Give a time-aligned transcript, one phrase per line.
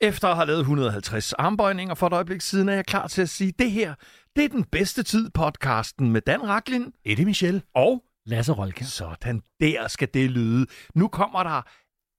[0.00, 3.28] Efter at have lavet 150 armbøjninger for et øjeblik siden, er jeg klar til at
[3.28, 3.94] sige, at det her,
[4.36, 7.62] det er den bedste tid podcasten med Dan Raklin Eddie Michel.
[7.74, 8.84] og Lasse Rolke.
[8.84, 10.66] sådan der skal det lyde.
[10.94, 11.62] Nu kommer der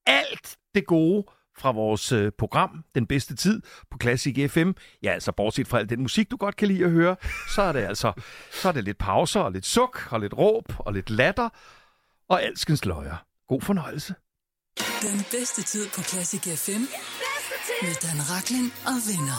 [0.06, 1.24] alt det gode
[1.58, 4.70] fra vores øh, program, Den Bedste Tid, på Classic FM.
[5.02, 7.16] Ja, altså bortset fra al den musik, du godt kan lide at høre,
[7.54, 8.12] så er det altså
[8.52, 11.48] så er det lidt pauser og lidt suk og lidt råb og lidt latter
[12.28, 13.16] og alskens løjer.
[13.48, 14.14] God fornøjelse.
[15.02, 16.82] Den bedste tid på Classic FM
[17.82, 19.38] med Dan Rakling og venner.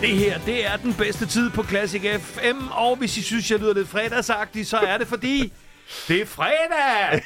[0.00, 3.58] Det her, det er den bedste tid på Classic FM, og hvis I synes, jeg
[3.58, 5.52] lyder lidt fredagsagtig, så er det fordi,
[6.08, 7.22] det er fredag!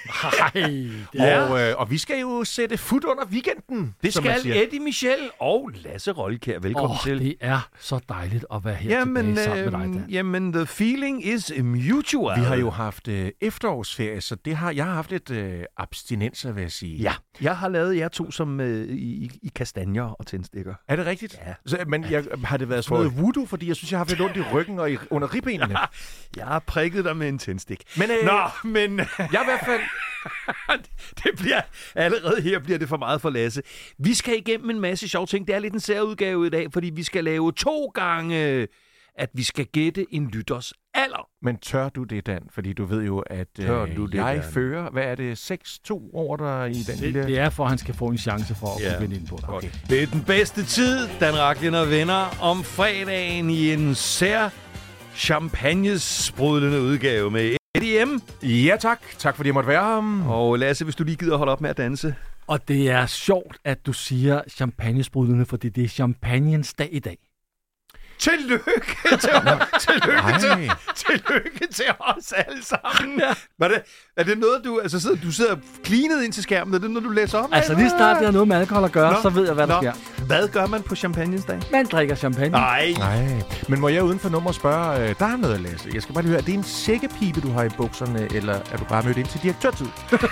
[1.14, 4.46] Ej, Og, øh, og vi skal jo sætte fod under weekenden, Det skal.
[4.46, 6.58] Eddie Michel og Lasse Rolkær.
[6.58, 7.18] Velkommen oh, til.
[7.18, 10.10] det er så dejligt at være her Jamen, tilbage sammen med dig, øh, Dan.
[10.10, 12.40] jamen, the feeling is mutual.
[12.40, 16.52] Vi har jo haft øh, efterårsferie, så det har, jeg har haft lidt øh, abstinenser,
[16.52, 16.96] vil jeg sige.
[16.96, 20.74] Ja, jeg har lavet jer to som øh, i, i kastanjer og tændstikker.
[20.88, 21.40] Er det rigtigt?
[21.46, 21.54] Ja.
[21.66, 24.10] Så, men jeg, har det været sådan noget voodoo, fordi jeg synes, jeg har haft
[24.10, 25.76] lidt ondt i ryggen og i, under ribbenene?
[26.36, 27.82] Jeg har prikket dig med en tændstik.
[27.96, 29.80] Men, øh, Nå, men Jeg er i hvert fald...
[31.24, 31.60] det bliver,
[31.94, 33.62] allerede her bliver det for meget for Lasse.
[33.98, 35.46] Vi skal igennem en masse sjove ting.
[35.46, 38.66] Det er lidt en særudgave i dag, fordi vi skal lave to gange,
[39.18, 41.28] at vi skal gætte en lytters alder.
[41.42, 42.42] Men tør du det, Dan?
[42.54, 44.52] Fordi du ved jo, at øh, Tør du det, jeg Dan?
[44.52, 44.90] fører...
[44.90, 45.50] Hvad er det?
[45.50, 47.22] 6-2 over dig i den Det, lille...
[47.26, 49.00] det er for, at han skal få en chance for at Ja.
[49.00, 49.48] vinde ind på dig.
[49.48, 49.70] Okay.
[49.90, 54.48] Det er den bedste tid, Dan Raklin og venner, om fredagen i en sær
[55.16, 58.20] champagnesprudlende udgave med Eddie M.
[58.42, 59.00] Ja, tak.
[59.18, 60.28] Tak fordi jeg måtte være her.
[60.28, 62.14] Og Lasse, hvis du lige gider holde op med at danse.
[62.46, 67.18] Og det er sjovt, at du siger champagnesprudlende, fordi det er champagnens dag i dag.
[68.18, 68.64] Tillykke
[69.10, 69.18] til,
[69.86, 73.18] tillykke, til, tillykke til os alle sammen.
[73.20, 73.34] Ja.
[73.58, 73.82] Var det,
[74.16, 74.80] er det noget, du...
[74.82, 76.74] Altså, sidder, du sidder klinet ind til skærmen.
[76.74, 77.48] Er det noget, du læser op?
[77.52, 79.18] Altså lige snart det har noget med alkohol at gøre, Nå.
[79.22, 79.80] så ved jeg, hvad der Nå.
[79.80, 80.24] sker.
[80.26, 81.60] Hvad gør man på champagnes dag?
[81.72, 82.50] Man drikker champagne.
[82.50, 82.94] Nej.
[82.98, 85.90] Nej, men må jeg uden for nummer spørge, øh, der er noget, Lasse.
[85.94, 88.76] Jeg skal bare lige høre, er det en sækkepipe, du har i bukserne, eller er
[88.76, 89.86] du bare mødt ind til direktørtid?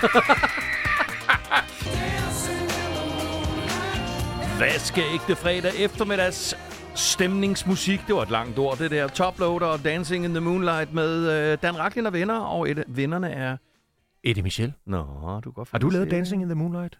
[4.59, 6.55] Vaskeægte fredag eftermiddags
[6.95, 8.01] stemningsmusik.
[8.07, 9.07] Det var et langt ord, det der.
[9.07, 12.39] Toploader og Dancing in the Moonlight med øh, Dan Raklin og venner.
[12.39, 13.57] Og et, vennerne er...
[14.23, 14.73] Eddie Michel.
[14.85, 14.97] Nå,
[15.35, 16.11] du kan godt Har du lavet det.
[16.11, 16.99] Dancing in the Moonlight?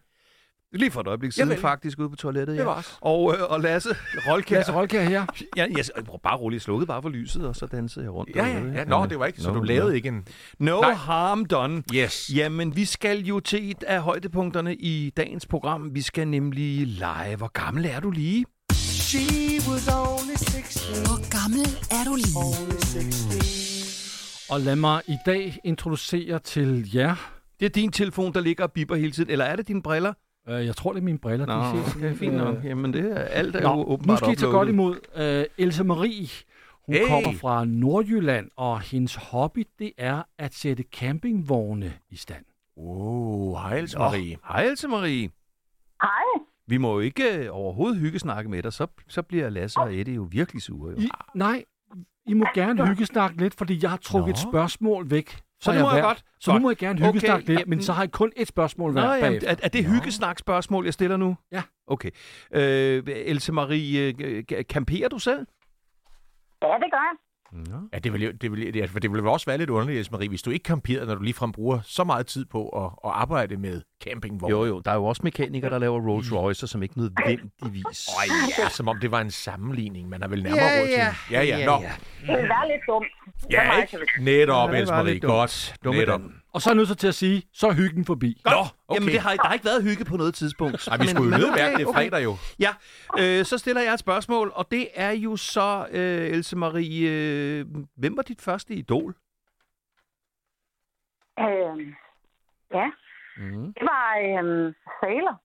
[0.75, 1.61] Lige for et øjeblik siden Javel.
[1.61, 2.59] faktisk ude på toilettet, ja.
[2.59, 2.97] Det var os.
[3.01, 3.89] Og, øh, og Lasse
[4.27, 4.55] Rolkær.
[4.55, 5.25] Lasse Rolkær her.
[5.57, 8.35] Ja, jeg, bare roligt slukket bare for lyset, og så dansede jeg rundt.
[8.35, 8.83] Ja, ja, ja.
[8.83, 9.95] Nå, det var ikke, så du lavede nå.
[9.95, 10.27] ikke en...
[10.59, 10.93] No Nej.
[10.93, 11.83] harm done.
[11.93, 12.31] Yes.
[12.35, 15.95] Jamen, vi skal jo til et af højdepunkterne i dagens program.
[15.95, 17.35] Vi skal nemlig lege.
[17.35, 18.45] Hvor gammel er du lige?
[19.13, 19.25] She
[19.69, 22.35] was only 16, Hvor gammel er du lige?
[22.47, 24.53] only 16.
[24.53, 27.15] Og lad mig i dag introducere til jer.
[27.59, 29.29] Det er din telefon, der ligger og bipper hele tiden.
[29.31, 30.13] Eller er det dine briller?
[30.47, 31.45] Uh, jeg tror, det er mine briller.
[31.45, 32.57] Nå, de sådan okay, lidt, fint nok.
[32.57, 34.95] øh, Jamen, det er alt er jo Nå, nu åbenbart skal I tage godt imod
[35.15, 36.27] uh, Else Marie.
[36.85, 37.07] Hun Hey.
[37.07, 42.45] kommer fra Nordjylland, og hendes hobby, det er at sætte campingvogne i stand.
[42.77, 44.37] Wow, hej Else Marie.
[44.47, 45.29] Hej, Else Marie.
[46.01, 46.42] Hej.
[46.67, 49.95] Vi må jo ikke øh, overhovedet hygge snakke med dig, så, så bliver Lasse og
[49.95, 50.91] Eddie jo virkelig sure.
[50.91, 50.97] Jo.
[50.97, 51.63] I, nej,
[52.25, 54.51] I må gerne hyggesnakke lidt, fordi jeg har trukket et Nå.
[54.51, 55.39] spørgsmål væk.
[55.61, 56.01] Så det må jeg hver.
[56.01, 56.23] godt.
[56.39, 56.61] Så Godt.
[56.61, 58.91] nu må jeg gerne Okay, hyggesnakke lidt, ja, men så har jeg kun et spørgsmål
[58.91, 61.37] hver Nå, jamen, er, er det hyggesnaksspørgsmål, jeg stiller nu?
[61.51, 61.61] Ja.
[61.87, 62.09] Okay.
[62.51, 65.39] Øh, Else Marie, øh, camperer du selv?
[66.61, 67.15] Ja, det gør jeg.
[67.53, 67.75] Ja.
[67.93, 70.41] Ja, det vil, jo- det, vil, det, det vil også være lidt underligt, Marie, hvis
[70.41, 73.81] du ikke kamperer, når du ligefrem bruger så meget tid på at, at arbejde med
[74.03, 74.51] campingvogn.
[74.51, 78.09] Jo, jo, der er jo også mekanikere, der laver Rolls Royce, som ikke nødvendigvis...
[78.19, 80.09] Øj, ja, som om det var en sammenligning.
[80.09, 81.33] Man har vel nærmere råd til.
[81.35, 81.65] Ja, ja.
[81.65, 81.71] Nå.
[82.21, 83.05] Det vil være lidt dumt.
[83.51, 83.97] Ja, ikke?
[84.19, 85.19] Netop, Ja, det Else var Marie.
[85.19, 85.75] Godt.
[85.83, 86.21] Dumme Netop.
[86.21, 86.33] Dan.
[86.53, 88.41] Og så er jeg nødt til at sige, så er hyggen forbi.
[88.45, 88.69] Nå, okay.
[88.87, 88.95] okay.
[88.95, 90.87] Jamen, det har, der har ikke været hygge på noget tidspunkt.
[90.87, 92.35] Ej, vi skulle jo nødt være, det er fredag jo.
[92.59, 92.69] Ja,
[93.19, 97.65] øh, så stiller jeg et spørgsmål, og det er jo så, øh, Else Marie, øh,
[97.97, 99.15] hvem var dit første idol?
[101.39, 101.95] Øhm,
[102.73, 102.87] ja,
[103.37, 103.73] Mm.
[103.73, 105.42] det var øhm, Sailor.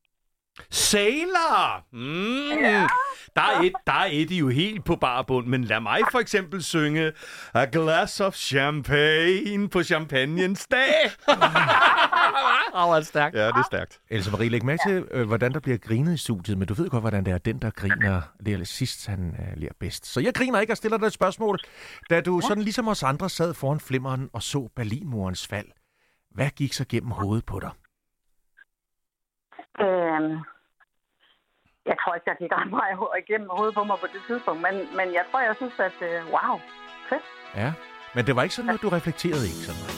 [0.70, 1.84] Sailor!
[1.92, 2.60] Mm.
[2.60, 2.86] Ja.
[3.36, 6.62] Der, er et, der er et jo helt på barbund, men lad mig for eksempel
[6.62, 7.12] synge
[7.54, 11.10] A glass of champagne på champagnens dag.
[12.74, 13.36] Åh, oh, stærkt.
[13.36, 14.00] Ja, det er stærkt.
[14.10, 16.88] Else Marie, læg med til, øh, hvordan der bliver grinet i studiet, men du ved
[16.90, 20.06] godt, hvordan det er den, der griner, det er sidst, han øh, lærer bedst.
[20.06, 21.58] Så jeg griner ikke og stiller dig et spørgsmål.
[22.10, 25.66] Da du sådan ligesom os andre sad foran flimmeren og så Berlinmurens fald,
[26.34, 27.70] hvad gik så gennem hovedet på dig?
[29.84, 30.32] Øhm,
[31.90, 34.74] jeg tror ikke, der gik ret meget igennem hovedet på mig på det tidspunkt, men,
[34.98, 36.54] men jeg tror, jeg synes, at øh, wow,
[37.08, 37.26] fedt.
[37.54, 37.72] Ja,
[38.14, 39.96] men det var ikke sådan noget, du reflekterede ikke sådan noget.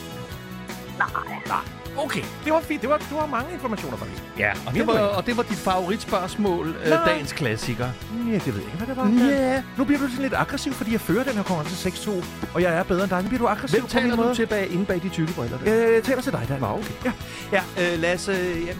[1.01, 2.81] Nej, Nej, Okay, det var fint.
[2.81, 4.23] Det var, det var mange informationer, faktisk.
[4.37, 7.05] Ja, og det, var, og det var dit favoritspørgsmål, øh, Nej.
[7.05, 7.87] dagens klassiker.
[8.27, 9.29] Ja, det ved jeg ikke, hvad det var.
[9.29, 9.63] Ja.
[9.77, 12.73] Nu bliver du sådan lidt aggressiv, fordi jeg fører den her konkurrence 6-2, og jeg
[12.73, 13.21] er bedre end dig.
[13.21, 14.35] Nu bliver du aggressiv Hvem på min taler du måde.
[14.35, 15.57] til bag, inde bag de tykke briller?
[15.57, 15.73] Der?
[15.73, 16.59] Jeg taler til dig, Dan.
[16.59, 16.93] Nå, okay.
[17.05, 17.11] Ja.
[17.51, 18.31] Ja, øh, Lasse,
[18.67, 18.73] ja,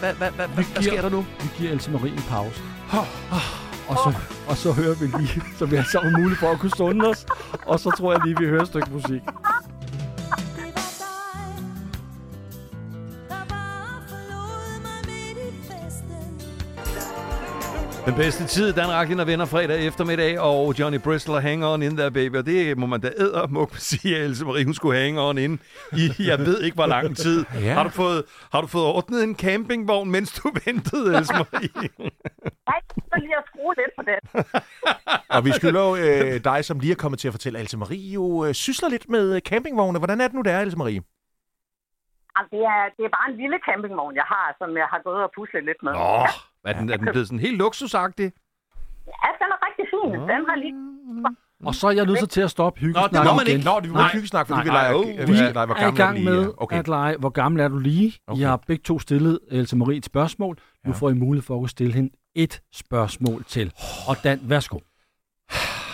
[0.00, 1.26] hvad, hvad, sker der nu?
[1.42, 2.62] Vi giver Else Marie en pause.
[3.88, 6.70] Og så, og så hører vi lige, så vi har sammen mulighed for at kunne
[6.70, 7.26] stunde os.
[7.66, 9.22] Og så tror jeg lige, vi hører et stykke musik.
[18.06, 21.82] Den bedste tid, Dan Racklin og venner fredag eftermiddag, og Johnny Bristol og Hang On
[21.82, 22.36] In There Baby.
[22.36, 25.38] Og det må man da æder må sige, at Else Marie, hun skulle hang on
[25.38, 25.60] in
[25.92, 27.44] i, jeg ved ikke, hvor lang tid.
[27.54, 27.72] Ja.
[27.74, 31.88] Har, du fået, har du fået ordnet en campingvogn, mens du ventede, Else Marie?
[32.70, 34.44] Nej, så lige at skrue lidt på den.
[35.36, 38.12] Og vi skylder jo øh, dig, som lige er kommet til at fortælle, Else Marie
[38.14, 39.98] jo øh, sysler lidt med øh, campingvogne.
[39.98, 41.02] Hvordan er det nu, der er, Else Marie?
[42.36, 45.22] Altså, det, er, det er bare en lille campingvogn, jeg har, som jeg har gået
[45.26, 45.92] og puslet lidt med.
[45.94, 46.28] Åh,
[46.66, 48.24] er den, er den blevet sådan helt luksusagtig?
[49.06, 50.20] Ja, den er rigtig fin.
[50.20, 50.74] Den har lige...
[51.64, 53.56] Og så er jeg nødt til at stoppe Nå, det må man igen.
[53.56, 53.64] ikke.
[53.70, 54.06] Nå, det Nej.
[54.06, 54.64] ikke hyggesnak, fordi Nej.
[54.64, 56.52] vi leger, Nej, øh, vi øh, nej, hvor er i gammel gang med?
[56.58, 56.78] Okay.
[56.78, 58.12] at lege, hvor gammel er du lige?
[58.26, 58.40] Okay.
[58.40, 60.58] I har begge to stillet Else Marie et spørgsmål.
[60.84, 60.96] Nu Ja.
[60.96, 63.72] får I mulighed for at stille hende et spørgsmål til.
[64.08, 64.78] Og Dan, værsgo.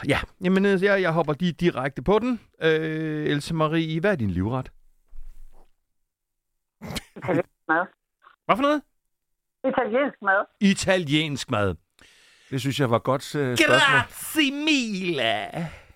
[0.08, 2.40] Ja, jamen øh, jeg, jeg hopper lige direkte på den.
[2.62, 4.70] Øh, Else Marie, hvad er din livret?
[8.46, 8.82] Hvad for noget?
[9.64, 10.44] Italiensk mad.
[10.60, 11.74] Italiensk mad.
[12.50, 13.76] Det synes jeg var et godt øh, spørgsmål.
[13.78, 15.22] Grazie mille.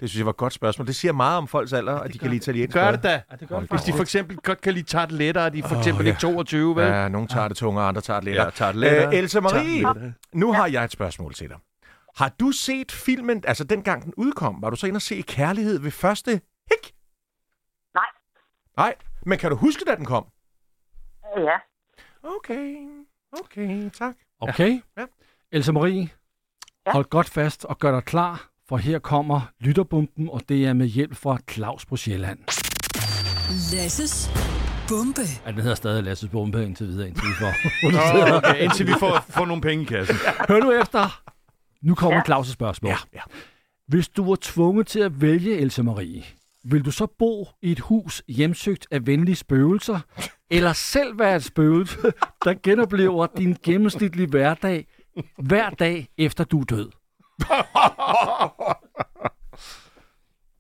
[0.00, 0.86] Det synes jeg var et godt spørgsmål.
[0.86, 2.92] Det siger meget om folks alder, at de kan lide italiensk Gør mad.
[2.92, 3.22] det da.
[3.30, 5.68] Ja, det gør det Hvis de for eksempel godt kan lide tarteletter, og de er
[5.68, 6.10] for eksempel ja.
[6.10, 6.84] ikke 22, vel?
[6.84, 8.44] Ja, nogle tager det tunge, andre tager det lettere.
[8.44, 9.08] Ja, tarteletter.
[9.08, 10.12] Øh, Else Marie, Tarteletter.
[10.32, 11.58] nu har jeg et spørgsmål til dig.
[12.16, 15.78] Har du set filmen, altså dengang den udkom, var du så inde og se Kærlighed
[15.80, 16.30] ved første
[16.70, 16.94] hik?
[17.94, 18.04] Nej.
[18.76, 18.94] Nej,
[19.26, 20.26] men kan du huske, da den kom?
[21.36, 21.56] Ja.
[22.22, 22.76] Okay,
[23.32, 24.14] okay, tak.
[24.40, 24.80] Okay?
[24.98, 25.04] Ja.
[25.52, 26.08] Else Marie,
[26.86, 26.92] Ja.
[26.92, 30.86] hold godt fast og gør dig klar, for her kommer lytterbomben, og det er med
[30.86, 32.38] hjælp fra Claus på Sjælland.
[33.76, 34.30] Lasses
[34.88, 35.20] bombe.
[35.46, 37.52] Ja, den hedder stadig Lasses bombe indtil videre, indtil vi får.
[38.30, 40.16] Nå, okay, indtil vi får, får nogle penge i kassen.
[40.48, 41.22] Hør nu efter.
[41.82, 42.34] Nu kommer Ja.
[42.40, 42.90] Claus' spørgsmål.
[42.90, 43.20] Ja, ja.
[43.88, 46.22] Hvis du var tvunget til at vælge, Else Marie,
[46.70, 50.00] vil du så bo i et hus hjemsøgt af venlige spøgelser,
[50.50, 51.96] eller selv være et spøgelse,
[52.44, 54.86] der genoplever din gennemsnitlige hverdag
[55.38, 56.90] hver dag efter du er død?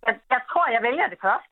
[0.06, 1.50] Jeg, jeg tror, jeg vælger det først.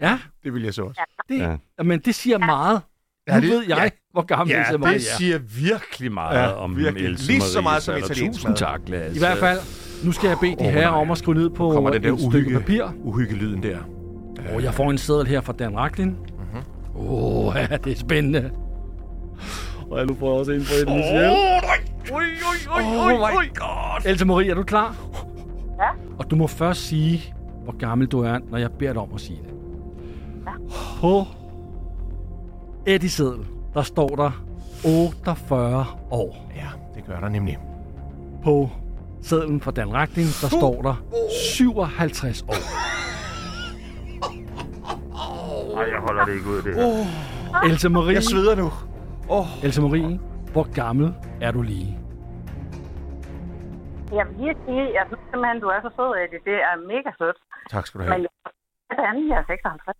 [0.00, 1.00] Ja, Det vil jeg så også.
[1.28, 1.56] det, Ja.
[1.78, 1.82] ja.
[1.82, 2.82] men det siger meget.
[3.28, 3.90] Nu Ja, det- ved jeg, ja.
[4.12, 5.16] hvor gammel Ja, Else Marie det er.
[5.16, 7.06] siger virkelig meget Ja, om virkelig.
[7.06, 9.16] Else Lige så meget som italiensk Tusind tak, Lasse.
[9.16, 9.58] I hvert fald,
[10.04, 11.00] nu skal jeg bede de herrer nej.
[11.00, 12.84] om at skrive ned på kommer den der et stykke uhygge, papir.
[13.02, 13.76] uhyggelyden der.
[14.54, 16.08] Og jeg får en seddel her fra Dan Raklin.
[16.08, 16.62] Mhm.
[16.96, 18.50] Åh, oh, ja, det er spændende.
[19.90, 20.94] Og jeg nu får jeg også en på et oh,
[22.12, 24.10] Oj, oj, oj, Oh oj, my god.
[24.10, 24.96] Else Marie, er du klar?
[25.78, 25.88] Ja.
[26.18, 29.20] Og du må først sige, hvor gammel du er, når jeg beder dig om at
[29.20, 29.50] sige det.
[31.00, 31.24] På
[32.86, 33.44] Eddie Seddel,
[33.74, 34.44] der står der
[34.84, 36.50] 48 år.
[36.56, 37.58] Ja, det gør der nemlig.
[38.44, 38.70] På
[39.22, 40.94] sedlen fra Dan Raklin, der står der
[41.54, 42.54] 57 år.
[45.74, 47.04] Nej, jeg holder det ikke ud, det her.
[47.64, 48.68] Else Marie, Jeg sveder nu.
[49.64, 50.20] Else Marie,
[50.52, 51.98] hvor gammel er du lige?
[54.12, 56.40] Jeg vil lige sige, jeg synes simpelthen, du er så sød, Eddie.
[56.44, 57.36] Det er mega sødt.
[57.70, 58.16] Tak skal du have.
[58.18, 58.30] Men jeg
[58.90, 59.96] er det andet, jeg er 56.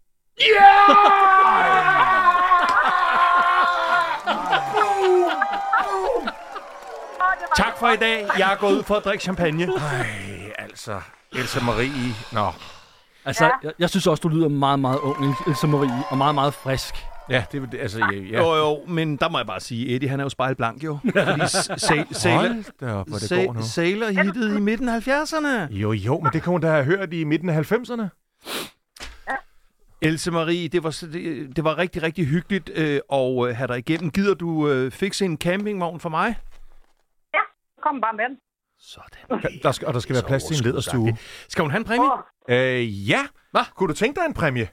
[7.56, 8.26] Tak for i dag.
[8.38, 9.64] Jeg er gået ud for at drikke champagne.
[9.64, 10.06] Ej,
[10.58, 11.00] altså.
[11.32, 12.14] Else Marie.
[12.32, 12.50] Nå.
[13.24, 13.50] Altså, Ja.
[13.62, 16.94] jeg, jeg synes også, du lyder meget, meget ung, Else Marie, og meget, meget frisk.
[17.30, 17.98] Ja, det er altså...
[17.98, 18.38] Ja, ja.
[18.38, 20.98] Jo, jo, men der må jeg bare sige, Eddie, han er jo spejlblank, jo.
[21.04, 23.60] Fordi sa- sa- Sailor, op, det går nu.
[23.60, 25.72] sa- Sailor hittede i midten af 70'erne.
[25.74, 28.08] Jo, jo, men det kan hun da have hørt i midten af 90'erne.
[30.02, 33.78] Else Marie, det var, det, det var rigtig, rigtig hyggeligt øh, at øh, have dig
[33.78, 34.10] igennem.
[34.10, 36.34] Gider du øh, fikse en campingvogn for mig?
[37.90, 38.36] Kom bare med den.
[38.78, 39.42] Sådan.
[39.62, 41.16] Der skal, og der skal være plads til en lederstue.
[41.48, 42.12] Skal hun have en præmie?
[42.12, 42.18] Åh,
[42.48, 43.26] Øh, ja.
[43.50, 43.60] Hva?
[43.76, 44.68] Kunne du tænke dig en præmie?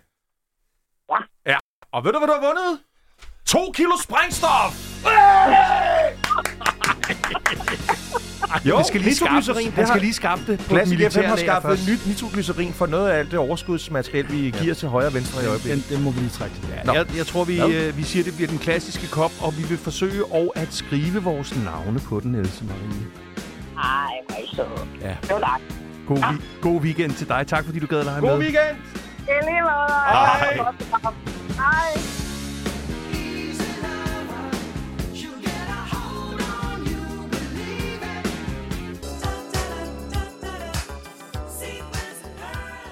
[1.12, 1.18] Ja.
[1.52, 1.58] Ja.
[1.92, 2.80] Og ved du, hvad du har vundet?
[3.46, 5.04] To kilo sprængstof!
[8.66, 11.36] Jo, det skal lige nitroglycerin, det Han har- skal lige skaffe det på militærlager har
[11.36, 11.88] skaffet først.
[11.90, 15.48] nyt nitroglycerin for noget af alt det overskudsmateriale, vi giver til højre og venstre i
[15.48, 15.90] øjeblikket.
[15.90, 16.56] Den, den må vi lige trække.
[16.86, 16.94] Nå.
[16.94, 19.78] Jeg, jeg tror, vi, øh, vi siger, det bliver den klassiske kop, og vi vil
[19.78, 22.82] forsøge og at skrive vores navne på den, Else Marie.
[23.78, 24.88] Ej, hvor er søde.
[25.02, 25.16] Ja.
[25.22, 25.62] Det var.
[26.08, 27.48] God, vi- god weekend til dig.
[27.48, 28.38] Tak, fordi du gad at lege God med.
[28.38, 28.78] weekend!
[29.28, 29.94] I lige måde.
[30.08, 30.58] Hej.
[31.58, 32.27] Hej.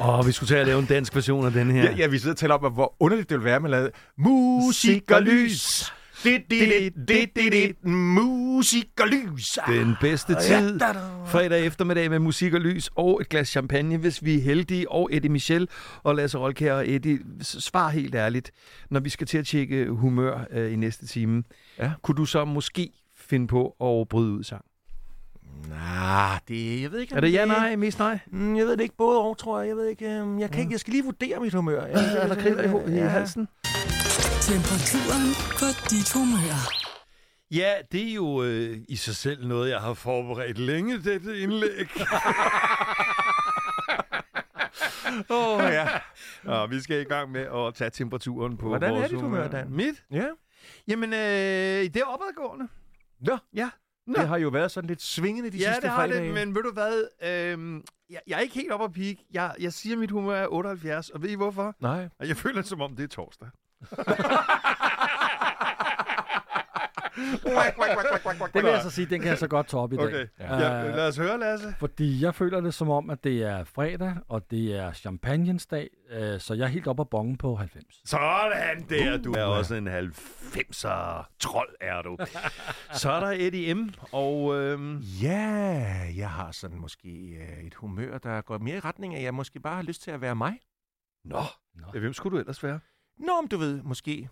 [0.09, 1.83] Åh, vi skulle tage at lave en dansk version af den her.
[1.83, 3.91] Ja, ja, vi sidder og taler om, hvor underligt det ville være, at man lavede
[4.17, 5.93] musik og lys.
[6.23, 9.59] Dit, dit, dit, dit, dit, dit, musik og lys.
[9.67, 10.79] Den bedste tid.
[11.25, 14.91] Fredag eftermiddag med musik og lys og et glas champagne, hvis vi er heldige.
[14.91, 15.67] Og Eddie Michel
[16.03, 18.51] og Lasse Rolkær og Eddie, svar helt ærligt.
[18.89, 21.43] Når vi skal til at tjekke humør øh, i næste time,
[21.79, 21.91] Ja.
[22.03, 24.65] kunne du så måske finde på at bryde ud sang?
[25.69, 28.19] Nej, det, jeg ved ikke, Er det ja, nej, mest nej?
[28.27, 29.67] Mm, Jeg ved det ikke, både og, tror jeg.
[29.67, 31.85] Jeg ved ikke, øhm, jeg, kan ikke, jeg skal lige vurdere mit humør.
[31.85, 33.07] Jeg, Er der kriller i, i Ja.
[33.07, 33.47] halsen?
[34.41, 36.71] Temperaturen på dit humør.
[37.51, 41.87] Ja, det er jo øh, i sig selv noget, jeg har forberedt længe, dette indlæg.
[45.29, 45.87] Åh, oh, ja.
[46.45, 49.47] Og vi skal i gang med at tage temperaturen på Hvordan er vores dit humør,
[49.47, 49.69] Dan?
[49.69, 50.03] Mit?
[50.11, 50.25] ja.
[50.87, 51.19] Jamen, øh,
[51.83, 52.67] det er opadgående.
[53.21, 53.69] Nå, Ja.
[54.07, 54.19] Nå.
[54.19, 56.25] det har jo været sådan lidt svingende de ja, sidste det har fredage.
[56.25, 57.03] det, men ved du hvad?
[57.23, 59.15] Øh, jeg, jeg er ikke helt oppe at peak.
[59.31, 61.75] Jeg, jeg siger, at mit humør er 78, og ved I hvorfor?
[61.79, 62.09] Nej.
[62.19, 63.47] Og jeg føler det, som om det er torsdag.
[67.15, 70.05] Det vil jeg så sige, den kan jeg så godt tage op i dag.
[70.05, 70.57] Okay, Ja.
[70.57, 70.95] ja.
[70.95, 71.75] Lad os høre, Lasse.
[71.79, 75.89] Fordi jeg føler det som om, at det er fredag, og det er champagnes dag,
[76.09, 78.01] øh, så jeg er helt oppe at bonge på 90.
[78.05, 82.17] Sådan der, du er også en 90'er trold, er du.
[83.01, 83.89] Så er der Eddie M.
[84.11, 89.13] Og øhm, Ja, jeg har sådan måske øh, et humør, der går mere i retning
[89.13, 90.59] af, at jeg måske bare har lyst til at være mig.
[91.25, 91.41] Nå,
[91.93, 92.79] ja, hvem skulle du ellers være?
[93.19, 94.29] Nå, men du ved, måske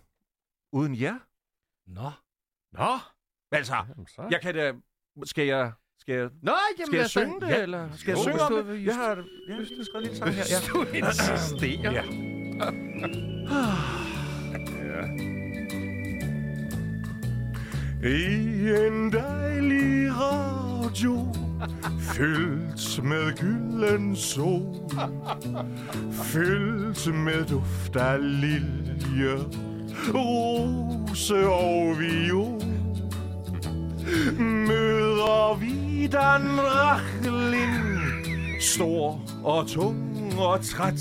[0.72, 1.14] uden jer.
[1.86, 2.10] Nå,
[2.74, 2.98] Nå,
[3.52, 4.22] Altså, jamen så.
[4.30, 4.72] jeg kan da...
[5.24, 5.72] Skal jeg...
[5.98, 7.62] Skal jeg, Nå, jamen, skal jeg altså, synge det, ja.
[7.62, 8.64] eller skal jeg Jo, synge hvis om det?
[8.64, 10.42] hvis Jeg har, jeg har skrevet lidt sang her.
[10.42, 11.92] Hvis du insisterer.
[11.92, 12.02] Ja.
[18.02, 21.34] I en dejlig radio
[22.00, 24.90] Fyldt med gylden sol
[26.12, 29.36] Fyldt med duft af lilje
[30.14, 32.62] Rose og viol
[34.40, 41.00] Møder vi Dan Rachlin Stor og tung og træt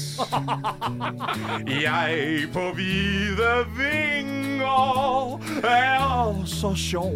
[1.82, 7.14] jeg på hvide vinger er så sjov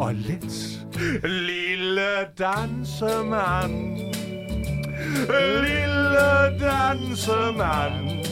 [0.00, 0.80] og let.
[1.22, 3.96] Lille dansemand,
[5.62, 8.26] lille dansemand.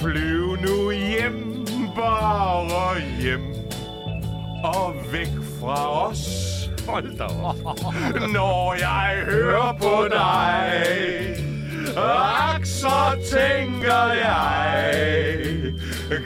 [0.00, 1.49] Flyv nu hjem,
[1.96, 3.54] bare hjem
[4.64, 5.28] og væk
[5.60, 6.50] fra os.
[6.88, 7.56] Hold da op.
[8.34, 10.82] Når jeg hører på dig,
[11.96, 12.88] ak, så
[13.36, 14.94] tænker jeg,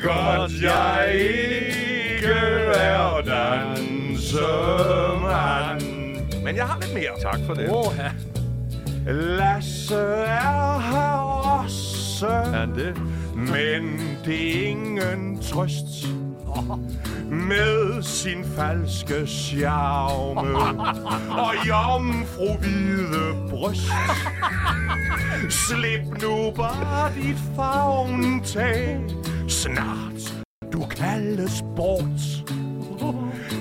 [0.03, 2.35] godt jeg ikke
[2.75, 4.05] er dansemand.
[6.45, 7.11] Men jeg har lidt mere.
[7.23, 7.69] Tak for det.
[7.71, 8.11] Åh, ja.
[9.13, 11.13] Lasse er her
[11.63, 12.97] også, Er det?
[13.37, 16.07] Men det er ingen trøst
[17.31, 20.59] med sin falske charme
[21.45, 23.93] og jomfru hvide bryst.
[25.51, 29.01] Slip nu bare dit favntag,
[29.49, 32.51] snart du kaldes bort.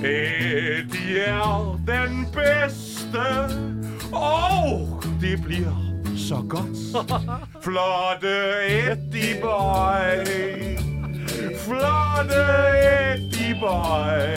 [0.04, 3.26] Eddie er den bedste,
[4.14, 5.93] og det bliver
[6.28, 7.08] så godt.
[7.64, 8.36] Flotte
[8.68, 10.26] Eddie Boy,
[11.66, 12.44] flotte
[13.14, 14.36] Eddie Boy.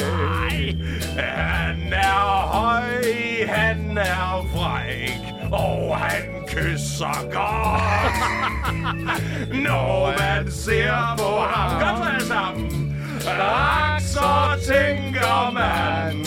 [1.19, 3.03] Han er høj,
[3.49, 5.21] han er fræk,
[5.53, 8.17] og han kysser godt.
[9.65, 12.97] Når man ser på ham, godt alle sammen.
[13.41, 16.25] Ak, så tænker man,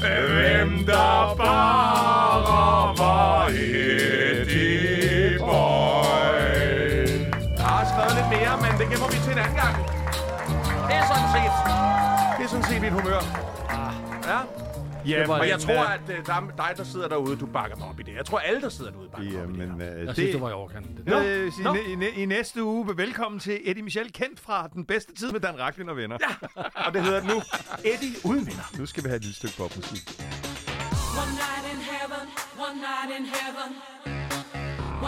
[0.00, 4.21] hvem der bare var Eddie
[8.92, 9.74] gemmer vi til en anden gang.
[10.88, 11.52] Det er sådan set,
[12.36, 13.20] det er sådan set mit humør.
[14.30, 14.38] Ja,
[15.06, 17.88] Ja, og jeg tror, at øh, der er dig, der sidder derude, du bakker mig
[17.88, 18.14] op i det.
[18.16, 19.58] Jeg tror, alle, der sidder derude, bakker mig op i det.
[19.60, 19.94] Jamen, her.
[20.00, 20.96] øh, Jeg synes, det var i overkanten.
[20.96, 21.22] Det der.
[21.24, 21.52] Øh,
[22.02, 25.40] i, i, I næste uge, velkommen til Eddie Michel, kendt fra Den Bedste Tid med
[25.40, 26.18] Dan Racklin og venner.
[26.56, 26.62] Ja.
[26.86, 27.42] Og det hedder nu
[27.84, 28.64] Eddie uden venner.
[28.78, 30.02] Nu skal vi have et lille stykke popmusik.
[31.22, 32.24] One night in heaven,
[32.66, 33.70] one night in heaven.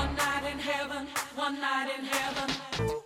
[0.00, 1.02] One night in heaven,
[1.46, 3.03] one night in heaven.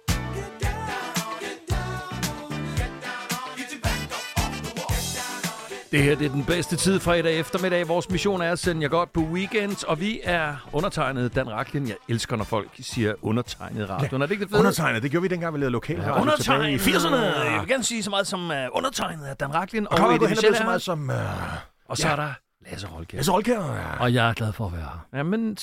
[5.93, 7.89] Det her det er den bedste tid fredag eftermiddag.
[7.89, 11.89] Vores mission er at sende jer godt på weekend, og vi er undertegnet Dan Racklin.
[11.89, 14.23] Jeg elsker, når folk siger undertegnet radioen.
[14.23, 14.61] Er det ikke det fede?
[14.61, 17.17] Undertegnet, det gjorde vi dengang, vi lavede lokal ja, Undertegnet i 80'erne.
[17.17, 20.19] Jeg vil gerne sige så meget som uh, undertegnet af Dan Racklin og, Og Eddie
[20.19, 21.09] gå hen så meget som...
[21.11, 21.15] Uh,
[21.89, 22.33] Og så er der
[22.71, 23.17] Lasse Rolkær.
[23.19, 23.75] Lasse Rolkær.
[23.75, 24.01] Ja.
[24.01, 25.19] Og jeg er glad for at være her.
[25.19, 25.57] Jamen,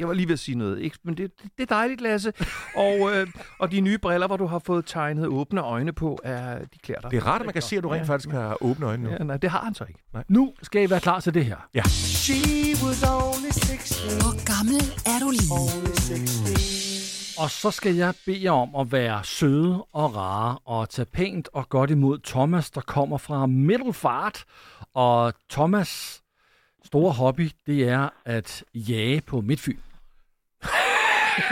[0.00, 0.98] Jeg var lige ved at sige noget, ikke?
[1.02, 2.32] men det, det, det er dejligt, Lasse.
[2.76, 3.26] Og, øh,
[3.58, 7.00] og de nye briller, hvor du har fået tegnet åbne øjne på, er, de klæder
[7.00, 7.10] dig.
[7.10, 9.10] Det er rart, at man kan se, at du rent faktisk har åbne øjne nu.
[9.10, 10.00] Ja, nej, det har han så ikke.
[10.28, 11.56] Nu skal I være klar til det her.
[11.88, 12.34] She
[12.86, 14.20] was only 16.
[14.20, 15.52] Hvor gammel er du lige?
[15.52, 16.80] Only 16.
[17.42, 21.48] Og så skal jeg bede jer om at være søde og rare og tage pænt
[21.52, 24.44] og godt imod Thomas, der kommer fra Middelfart.
[24.94, 26.20] Og Thomas'
[26.84, 29.78] store hobby, det er at jage på Midtfyn.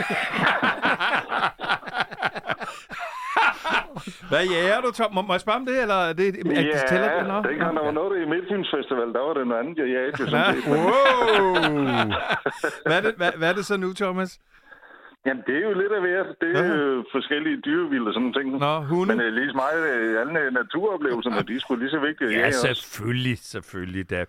[4.29, 5.13] Hvad jager du, Tom?
[5.13, 7.27] Må, må jeg spørge om det, eller er det, er det Ja, tæller det?
[7.27, 7.41] Nå?
[7.49, 10.23] dengang der var noget i Midtfyns Festival, der var det noget andet, jeg jagte.
[10.23, 10.71] Nå, sådan set.
[10.71, 10.77] wow.
[12.85, 14.39] hvad, er det, hvad, hvad er det så nu, Thomas?
[15.25, 16.27] Jamen, det er jo lidt af hvert.
[16.41, 18.57] Det er jo forskellige dyrevilde og sådan ting.
[18.57, 19.15] Nå, hunde?
[19.15, 22.29] Men uh, lige så meget uh, alle uh, naturoplevelser, de er sgu lige så vigtige
[22.31, 22.61] Ja, jage også.
[22.67, 24.25] selvfølgelig, selvfølgelig da.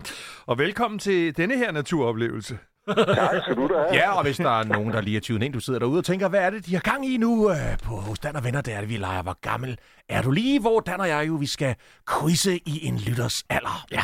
[0.47, 2.59] Og velkommen til denne her naturoplevelse.
[2.89, 3.95] Tak skal du da have.
[3.95, 6.05] Ja, og hvis der er nogen, der lige er tyvet ind, du sidder derude og
[6.05, 8.61] tænker, hvad er det, de har gang i nu øh, på hos Dan og Venner,
[8.61, 11.35] det er det, vi leger, hvor gammel er du lige, hvor Dan og jeg jo,
[11.35, 11.75] vi skal
[12.21, 13.87] quizze i en lytters alder.
[13.93, 14.03] Ja.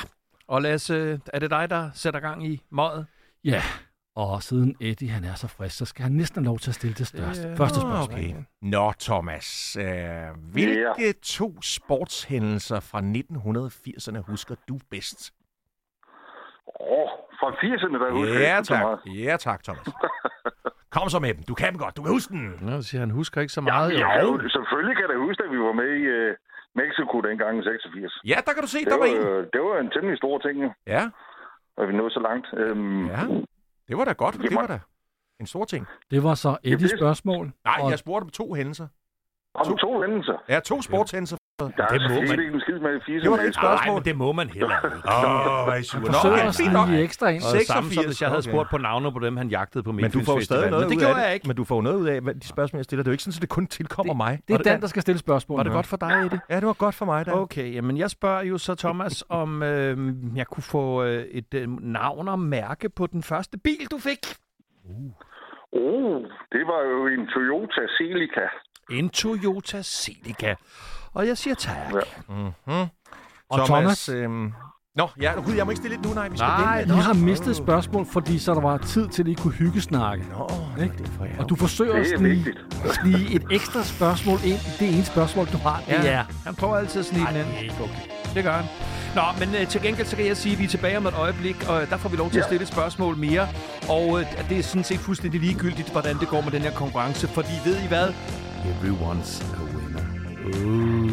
[0.48, 3.06] Og Lasse, er det dig, der sætter gang i møget?
[3.44, 3.62] Ja,
[4.16, 6.74] og siden Eddie han er så frisk, så skal han næsten have lov til at
[6.74, 7.54] stille det største.
[7.56, 8.18] Første spørgsmål.
[8.18, 8.34] Okay.
[8.62, 9.76] Nå, Thomas.
[9.80, 9.86] Øh,
[10.52, 15.32] hvilke to sportshændelser fra 1980'erne husker du bedst?
[16.80, 17.08] Åh,
[17.40, 18.98] fra 80'erne, der husker Ja, tak.
[19.06, 19.86] Ja, tak, Thomas.
[20.94, 21.42] Kom så med dem.
[21.50, 21.96] Du kan dem godt.
[21.96, 22.46] Du kan huske den.
[22.60, 23.92] Nå, siger han husker ikke så Ja, meget.
[23.92, 26.34] ja, jo, selvfølgelig kan jeg da huske, at vi var med i uh,
[26.82, 28.12] Mexico dengang i 86.
[28.32, 29.26] Ja, der kan du se, Det der var var, en.
[29.26, 31.02] øh, det var en temmelig stor ting, jo, Ja,
[31.78, 32.46] at vi nåede så langt.
[32.62, 33.22] Øhm, ja.
[33.88, 34.34] Det var da godt.
[34.34, 34.56] Det Jamen.
[34.56, 34.78] var da
[35.40, 35.86] en stor ting.
[36.10, 37.44] Det var så det- spørgsmål.
[37.64, 38.88] Nej, og jeg spurgte om to hændelser.
[39.54, 40.36] Om to hændelser.
[40.48, 41.36] Ja, to sportshændelser.
[41.58, 42.18] Der Det er må man.
[42.18, 43.22] selvfølgelig ikke en skid med i 80'erne.
[43.22, 43.86] Det var da et spørgsmål.
[43.86, 44.96] Nej, men det må man heller ikke.
[45.08, 46.44] Åh, oh, hvad er I sure.
[46.46, 46.88] Nå, fint nok.
[46.88, 47.42] ekstra ind.
[47.42, 48.50] Og det samme som 86, hvis jeg havde okay.
[48.50, 50.84] spurgt på navne på dem, han jagtede på Men du Midtfyns får jo stadig noget
[50.84, 51.46] Men det ud gjorde af jeg ikke.
[51.48, 53.02] Men du får noget ud af de spørgsmål, jeg stiller.
[53.02, 54.40] Det er jo ikke sådan, at det kun tilkommer mig.
[54.48, 55.56] Det er Dan, der skal stille spørgsmål.
[55.56, 56.40] Var det godt for dig, Eddie?
[56.50, 57.32] Ja, det var godt for mig, da.
[57.32, 59.96] Okay, jamen jeg spørger jo så Thomas, om øh,
[60.36, 64.26] jeg kunne få øh, et øh, navn og mærke på den første bil, du fik.
[65.72, 68.46] Oh, det var jo en Toyota Celica.
[68.90, 70.54] En Toyota Celica.
[71.16, 71.76] Og jeg siger tak.
[71.94, 72.00] Ja.
[72.28, 72.86] Mm-hmm.
[73.50, 74.52] Og Thomas, Øhm...
[74.96, 76.28] Nå, ja, gud, jeg må ikke stille lidt nu, nej.
[76.28, 76.94] Vi skal Nej, vente.
[76.94, 80.24] I har mistet et spørgsmål, fordi så der var tid til, at I kunne hyggesnakke.
[80.38, 81.42] Nå, det er.
[81.42, 82.46] Og du forsøger at snige,
[83.02, 84.58] snige et ekstra spørgsmål ind.
[84.78, 86.24] Det ene spørgsmål, du har, det er...
[86.44, 87.46] Han prøver altid at snige den ind.
[87.62, 88.34] ikke okay.
[88.34, 88.64] Det gør han.
[89.14, 91.14] Nå, men øh, til gengæld så kan jeg sige, at vi er tilbage om et
[91.14, 92.48] øjeblik, og der får vi lov til at Ja.
[92.48, 93.48] stille et spørgsmål mere.
[93.88, 97.28] Og øh, det er sådan set fuldstændig ligegyldigt, hvordan det går med den her konkurrence,
[97.28, 98.08] fordi ved I hvad?
[98.64, 101.05] Everyone's a winner.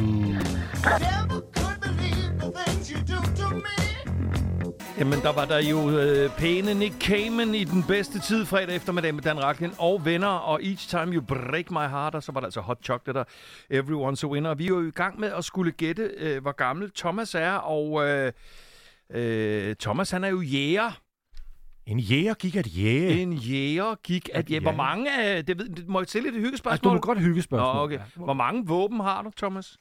[4.99, 9.15] Jamen, der var der jo øh, pæne Nick Cayman i den bedste tid fredag eftermiddag
[9.15, 12.39] med Dan Raklin og venner, og Each Time You Break My Heart, og så var
[12.39, 13.25] der altså Hot Chocolate og
[13.73, 14.49] Everyone's a Winner.
[14.49, 17.51] Og vi er jo i gang med at skulle gætte, øh, hvor gammel Thomas er,
[17.51, 18.31] og øh,
[19.09, 20.91] øh, Thomas han er jo jæger.
[21.85, 23.21] En jæger gik at jæge.
[23.21, 24.61] En jæger gik at jæge.
[24.61, 26.93] Hvor mange af, det, ved, det må jeg stille et Altså, du hyggespørgsmål?
[26.93, 27.75] må godt hygge spørgsmål.
[27.75, 27.99] Nå, okay.
[28.15, 29.77] Hvor mange våben har du, Thomas?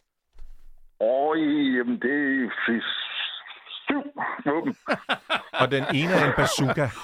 [1.02, 1.36] Og
[1.76, 2.50] jamen, det er
[3.86, 4.02] syv
[4.46, 4.76] våben.
[5.60, 6.88] Og den ene er en bazooka.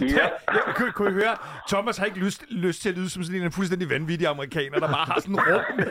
[0.00, 1.36] Ja, Ja, kunne, kunne I høre?
[1.68, 4.86] Thomas har ikke lyst, lyst til at lyde som sådan en fuldstændig vanvittig amerikaner, der
[4.92, 5.86] bare har sådan en rum med,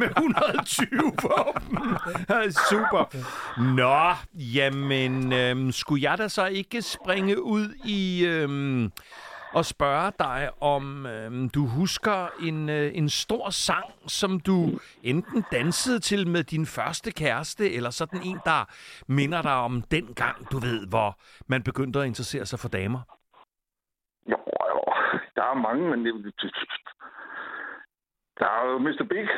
[0.00, 0.88] med 120
[1.22, 1.78] våben.
[2.70, 3.16] Super.
[3.76, 8.92] Nå, jamen, øhm, skulle jeg da så ikke springe ud i øhm,
[9.54, 15.44] og spørge dig, om øh, du husker en, øh, en stor sang, som du enten
[15.52, 18.60] dansede til med din første kæreste, eller sådan en, der
[19.06, 23.00] minder dig om den gang, du ved, hvor man begyndte at interessere sig for damer?
[24.32, 24.38] jo,
[24.72, 24.80] jo,
[25.36, 26.34] der er mange, men det,
[28.38, 29.04] der er jo Mr.
[29.10, 29.28] Big.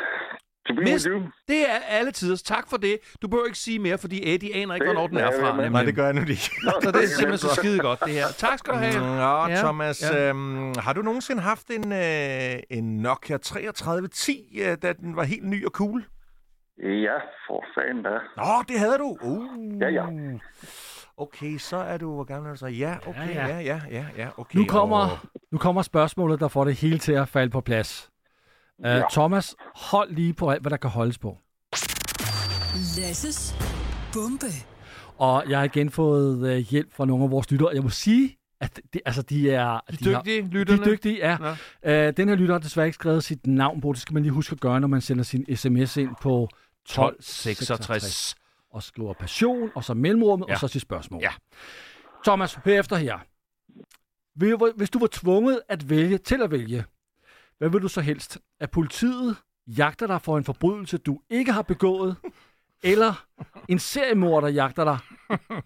[0.68, 1.22] To be Mis- with you.
[1.48, 2.42] Det er alle tiders.
[2.42, 2.98] Tak for det.
[3.22, 5.46] Du behøver ikke sige mere, fordi Eddie aner ikke, hvornår den er fra.
[5.52, 5.70] men- nemlig.
[5.70, 6.36] Nej, det gør jeg nu ikke.
[6.82, 8.26] Så det er simpelthen så skide godt, det her.
[8.38, 9.00] Tak skal du have.
[9.00, 10.28] Nå, Ja, Thomas, ja.
[10.28, 15.44] Øhm, har du nogensinde haft en, øh, en Nokia 3310, øh, da den var helt
[15.44, 16.04] ny og cool?
[16.82, 17.16] Ja,
[17.48, 18.10] for fanden da.
[18.36, 19.16] Nå, det havde du.
[19.22, 19.80] Uh.
[19.80, 20.02] Ja, ja.
[21.16, 22.66] Okay, så er du, hvor gammel er du så?
[22.66, 23.60] Ja, okay, Ja, ja, ja.
[23.60, 24.58] ja, ja, ja, okay.
[24.58, 25.18] Nu kommer, Og-
[25.52, 28.10] nu kommer spørgsmålet, der får det hele til at falde på plads.
[28.78, 29.02] Uh, Ja.
[29.10, 31.38] Thomas, hold lige på alt, hvad der kan holdes på.
[32.98, 33.54] Lasses
[34.14, 34.46] bombe.
[35.18, 37.70] Og jeg har igen fået uh, hjælp fra nogle af vores lyttere.
[37.74, 39.80] Jeg må sige, at det, altså, de er...
[40.04, 40.78] De er dygtige, lytterne.
[40.84, 41.16] De er dygtige,
[41.82, 42.08] ja.
[42.08, 43.92] Uh, den her lytter har desværre ikke skrevet sit navn på.
[43.92, 46.48] Det skal man lige huske at gøre, når man sender sin sms ind på
[46.84, 48.34] 1266 1266.
[48.70, 50.52] og skriver passion, og så mellemrummet, Ja.
[50.54, 51.22] og så sit spørgsmål.
[51.22, 51.30] Ja.
[52.24, 53.18] Thomas, hør efter her.
[54.76, 56.84] Hvis du var tvunget at vælge til at vælge,
[57.58, 58.38] hvad vil du så helst?
[58.60, 59.36] At politiet
[59.66, 62.16] jagter dig for en forbrydelse, du ikke har begået,
[62.82, 63.24] eller
[63.68, 64.98] en seriemorder jagter dig,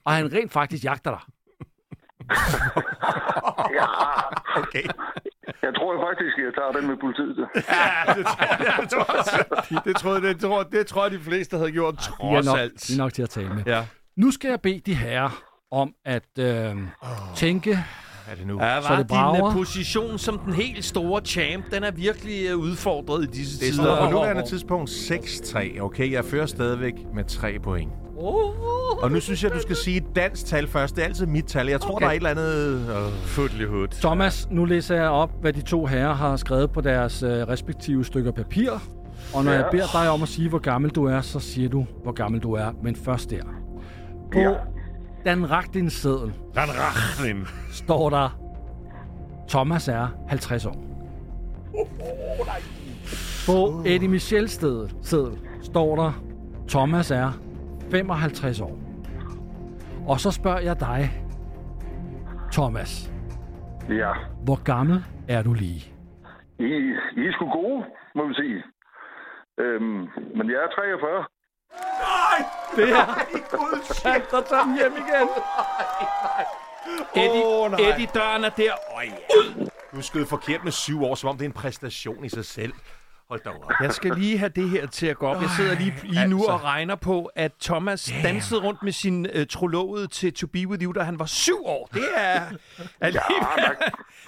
[0.05, 1.21] og han rent faktisk jagter dig?
[3.75, 3.87] Ja,
[4.61, 4.83] Okay.
[5.63, 7.39] jeg tror jeg faktisk, jeg tager den med politiet.
[7.55, 8.27] Ja, det,
[8.81, 12.01] det, tror jeg, det, tror det, tror, det tror jeg, de fleste havde gjort, De
[12.01, 12.89] er, trods nok, alt.
[12.89, 13.63] de er nok til at tale med.
[13.67, 13.87] Ja.
[14.17, 16.77] Nu skal jeg bede de herrer om at øh,
[17.37, 17.79] tænke,
[18.31, 18.63] Er det nu?
[18.63, 22.47] Ja, Så var det din øh, position som den helt store champ, den er virkelig
[22.51, 23.85] øh, udfordret i disse Det tider.
[23.85, 25.81] står på nuværende tidspunkt 6-3.
[25.81, 27.91] Okay, jeg fører stadigvæk med 3 point.
[29.03, 30.97] Og nu synes jeg, du skal sige et dansk tal først.
[30.97, 31.69] Det er altid mit tal.
[31.69, 32.05] Jeg tror, Okay.
[32.05, 32.75] der er et eller andet...
[33.07, 33.89] Uh, Footlyhood.
[33.89, 38.05] Thomas, nu læser jeg op, hvad de to herrer har skrevet på deres øh, respektive
[38.05, 38.71] stykker papir.
[39.35, 39.57] Og når Ja.
[39.59, 42.41] jeg beder dig om at sige, hvor gammel du er, så siger du, hvor gammel
[42.41, 42.71] du er.
[42.83, 43.43] Men først der.
[44.33, 44.51] På Ja.
[45.29, 47.47] Dan Ragdins seddel Dan Rachlin.
[47.73, 48.29] står der,
[49.49, 50.77] Thomas er 50 år.
[53.47, 54.53] På Eddie Michels
[55.03, 56.13] seddel står der,
[56.69, 57.31] Thomas er
[57.91, 58.79] 55 år.
[60.09, 61.11] Og så spørger jeg dig,
[62.53, 63.13] Thomas,
[63.89, 64.13] Ja,
[64.45, 65.95] hvor gammel er du lige?
[66.59, 66.65] I,
[67.17, 68.63] I er sgu gode, må vi sige.
[69.61, 71.25] Øhm, men jeg er 43.
[72.77, 73.25] Det er
[73.83, 75.29] sandt, der tager den hjem igen.
[77.15, 77.81] Eddie, Åh, nej.
[77.81, 78.73] Eddie døren er der.
[78.97, 79.67] Øj, ja.
[79.97, 82.73] du skød forkert med 7 år, som om det er en præstation i sig selv.
[83.31, 83.73] Hold da op.
[83.83, 85.43] Jeg skal lige have det her til at gå op.
[85.43, 86.53] Jeg sidder lige, lige nu altså.
[86.53, 90.83] og regner på, at Thomas dansede rundt med sin uh, trolovede til To Be With
[90.85, 91.89] You, da han var syv år.
[91.95, 92.41] Det er
[93.01, 93.77] alligevel...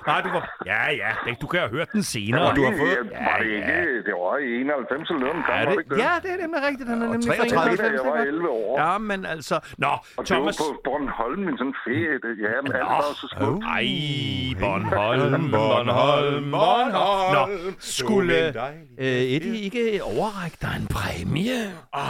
[0.06, 0.58] Nej, du var...
[0.66, 2.42] Ja, ja, det, du kan have hørt den senere.
[2.42, 2.98] Var du har det, fået...
[3.12, 4.02] ja, var det ikke?
[4.06, 5.44] Det var i 91 eller noget.
[5.48, 5.98] Ja, Ja, det, det?
[6.04, 6.88] ja, det er nemlig rigtigt.
[6.88, 8.28] Han er nemlig fra 33, 91, da jeg var ikke?
[8.28, 8.80] 11 år.
[8.82, 9.56] Ja, men altså...
[9.78, 10.56] Nå, Og det Thomas...
[10.60, 12.14] var på Bornholm, min sådan ferie.
[12.24, 13.64] Det, ja, men alt var så smukt.
[13.76, 13.86] Ej,
[14.62, 17.34] Bornholm, Bornholm, Bornholm.
[17.36, 17.42] Nå,
[17.78, 18.36] skulle
[19.00, 21.72] øh, Eddie ikke overrække dig en præmie?
[21.92, 22.02] Ah,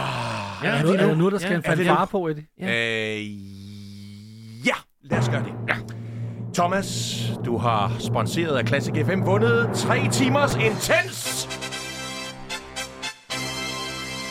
[0.63, 2.45] ja, Er, nu, er det nu, der skal en er det fanfare på, Eddie?
[2.61, 3.35] Øh,
[4.67, 4.73] ja,
[5.03, 5.53] lad os gøre det.
[5.69, 5.75] Ja.
[6.53, 11.47] Thomas, du har sponsoreret af Classic FM vundet 3 timers intens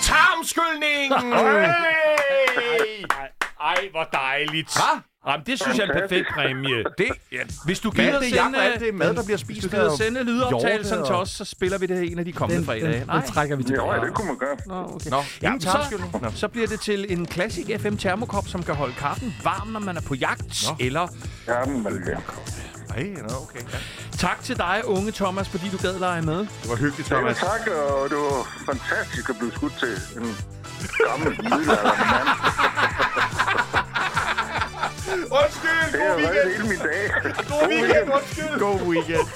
[0.03, 1.13] tarmskyldning!
[1.35, 2.20] Hey!
[3.61, 4.73] Ej, hvor dejligt.
[4.77, 5.01] Hva?
[5.31, 6.77] Jamen, det synes jeg er en perfekt præmie.
[6.99, 9.27] Det, ja, Hvis du Hvad gider er det, sende, og alt det mad, der bliver
[9.27, 12.33] hvis spist du gider sende lydoptagelsen til os, så spiller vi det en af de
[12.33, 13.01] kommende Den, fredage.
[13.01, 13.93] den, den trækker vi tilbage.
[13.95, 14.57] Ja, det kunne man gøre.
[14.67, 15.11] Nå, okay.
[15.11, 16.13] Nå, Ja, ingen tarmskyldning.
[16.23, 16.31] Nå.
[16.31, 19.81] så, så bliver det til en Classic FM termokop, som kan holde kaffen varm, når
[19.81, 20.65] man er på jagt.
[20.69, 20.77] Nå.
[20.81, 21.09] Eller
[21.49, 22.17] Ja, men ja.
[22.97, 23.61] Ej, nå, okay.
[23.73, 23.79] Ja.
[24.19, 26.39] tak til dig, unge Thomas, fordi du gad lege med.
[26.39, 27.39] Det var hyggeligt, Ja, Thomas.
[27.39, 29.89] tak, og det var fantastisk at blive skudt til
[30.23, 30.37] en
[31.09, 32.29] gammel middelalderende mand.
[32.39, 33.10] Undskyld,
[35.93, 37.11] Det har været hele min dag.
[37.49, 38.59] God weekend, undskyld.
[38.59, 39.27] God weekend.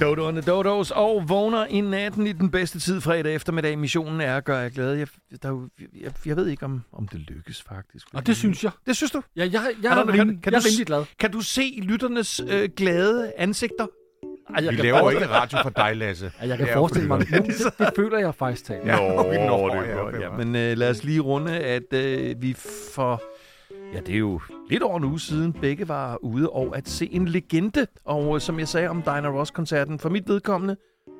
[0.00, 3.78] Dodo and the Dodos og vågner i natten i den bedste tid fredag eftermiddag.
[3.78, 4.98] Missionen er at gøre jer glade.
[4.98, 5.06] Jeg,
[5.42, 5.68] der, er
[6.00, 8.06] jeg, jeg ved ikke, om, om det lykkes faktisk.
[8.14, 8.70] Og det synes jeg.
[8.86, 9.22] Det synes du?
[9.36, 11.04] Ja, jeg, jeg, Er er, der- kan- kan jeg du er rimelig glad.
[11.18, 13.86] Kan du se lytternes øh, glade ansigter?
[14.54, 16.32] Ej, jeg Vi laver ikke radio for dig, Lasse.
[16.40, 18.86] Ej, jeg kan Det jo forestille mig, nu, det, det føler jeg faktisk talt.
[18.86, 20.28] Ja, Nå, okay, nå, det ja, er ja.
[20.28, 20.36] hva'?
[20.36, 22.56] Men øh, lad os lige runde, at øh, vi
[22.94, 23.22] for...
[23.94, 27.08] Ja, det er jo lidt over en uge siden, begge var ude og at se
[27.12, 27.86] en legende.
[28.04, 30.76] Og øh, som jeg sagde om Diana Ross-koncerten, for mit vedkommende,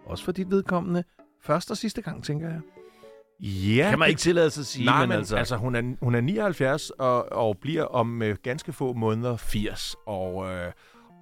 [0.06, 1.04] også for dit vedkommende,
[1.44, 2.60] første og sidste gang, tænker jeg.
[3.76, 5.36] Ja, Kan man ikke tillade sig at sige, Nej, men, men altså...
[5.36, 9.96] altså, hun, er, hun er 79 og, og bliver om øh, ganske få måneder 80.
[10.06, 10.72] Og, øh,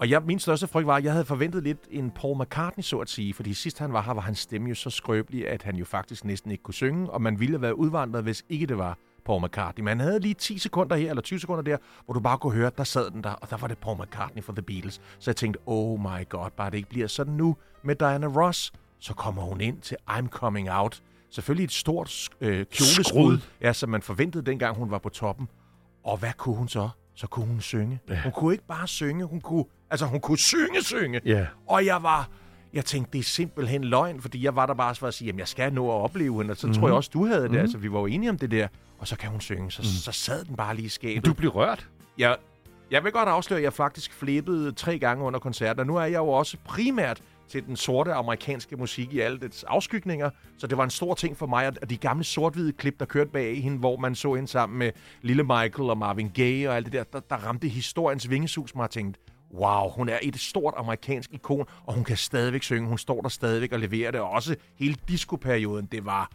[0.00, 2.98] og jeg, min største frygt var, at jeg havde forventet lidt en Paul McCartney, så
[2.98, 3.34] at sige.
[3.34, 6.24] Fordi sidst han var her, var hans stemme jo så skrøbelig, at han jo faktisk
[6.24, 7.10] næsten ikke kunne synge.
[7.10, 9.84] Og man ville have været udvandret, hvis ikke det var Paul McCartney.
[9.84, 12.70] Man havde lige 10 sekunder her, eller 20 sekunder der, hvor du bare kunne høre,
[12.78, 15.00] der sad den der, og der var det Paul McCartney for The Beatles.
[15.18, 18.72] Så jeg tænkte, oh my god, bare det ikke bliver sådan nu med Diana Ross.
[18.98, 21.02] Så kommer hun ind til I'm Coming Out.
[21.30, 23.38] Selvfølgelig et stort øh, kjoleskrud, Skrud.
[23.60, 25.48] ja, som man forventede dengang hun var på toppen.
[26.04, 26.88] Og hvad kunne hun så?
[27.20, 28.00] Så kunne hun synge.
[28.08, 28.20] Ja.
[28.22, 31.20] Hun kunne ikke bare synge, hun kunne, altså hun kunne synge, synge.
[31.24, 31.46] Ja.
[31.66, 32.28] Og jeg var,
[32.72, 35.38] jeg tænkte, det er simpelthen løgn, fordi jeg var der bare for at sige, jamen
[35.38, 36.72] jeg skal nå at opleve hende, og så mm.
[36.72, 37.56] tror jeg også, du havde det.
[37.56, 38.68] Altså, vi var jo enige om det der.
[38.98, 39.84] Og så kan hun synge, så, mm.
[39.84, 41.24] så sad den bare lige i skabet.
[41.24, 41.88] Du blev rørt.
[42.18, 42.36] Jeg,
[42.90, 46.04] jeg vil godt afsløre, at jeg faktisk flippede tre gange under koncerten, og nu er
[46.04, 50.30] jeg jo også primært til den sorte amerikanske musik i alle dets afskygninger.
[50.58, 53.30] Så det var en stor ting for mig, at de gamle sort-hvide klip, der kørte
[53.30, 56.86] bag hende, hvor man så hende sammen med Lille Michael og Marvin Gaye og alt
[56.86, 59.20] det der, der, der ramte historiens vingesus mig og tænkte,
[59.54, 62.88] wow, hun er et stort amerikansk ikon, og hun kan stadigvæk synge.
[62.88, 64.20] Hun står der stadigvæk og leverer det.
[64.20, 66.30] Og også hele discoperioden, det var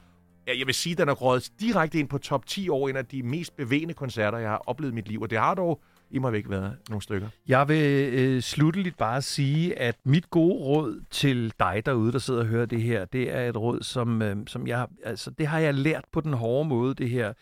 [0.48, 2.96] Ja, jeg vil sige, at den er rådet direkte ind på top 10 over en
[2.96, 5.22] af de mest bevægende koncerter, jeg har oplevet i mit liv.
[5.22, 7.28] Og det har dog i må væk være nogle stykker.
[7.48, 12.40] Jeg vil øh, slutteligt bare sige, at mit gode råd til dig derude, der sidder
[12.40, 15.60] og hører det her, det er et råd, som, øh, som jeg, altså det har
[15.60, 17.34] jeg lært på den hårde måde, det her,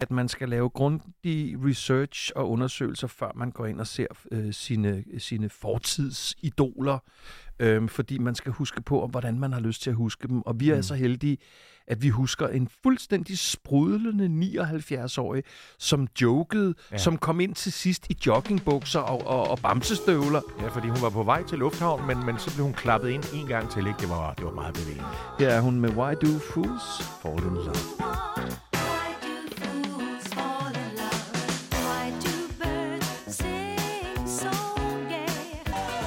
[0.00, 4.52] at man skal lave grundig research og undersøgelser, før man går ind og ser øh,
[4.52, 6.98] sine, sine fortidsidoler,
[7.58, 10.42] øh, fordi man skal huske på, hvordan man har lyst til at huske dem.
[10.42, 10.82] Og vi er mm.
[10.82, 11.38] så heldige,
[11.86, 15.42] at vi husker en fuldstændig sprudlende 79-årig,
[15.78, 16.98] som jokede, ja.
[16.98, 20.40] Som kom ind til sidst i joggingbukser og, og, og bamsestøvler.
[20.60, 23.24] Ja, fordi hun var på vej til lufthavn, men, men så blev hun klappet ind
[23.34, 23.86] en gang til.
[23.86, 23.98] Ikke?
[24.00, 25.04] Det, var, det var meget bevægende.
[25.38, 28.67] Her er hun med Why Do Fools Fall in Love.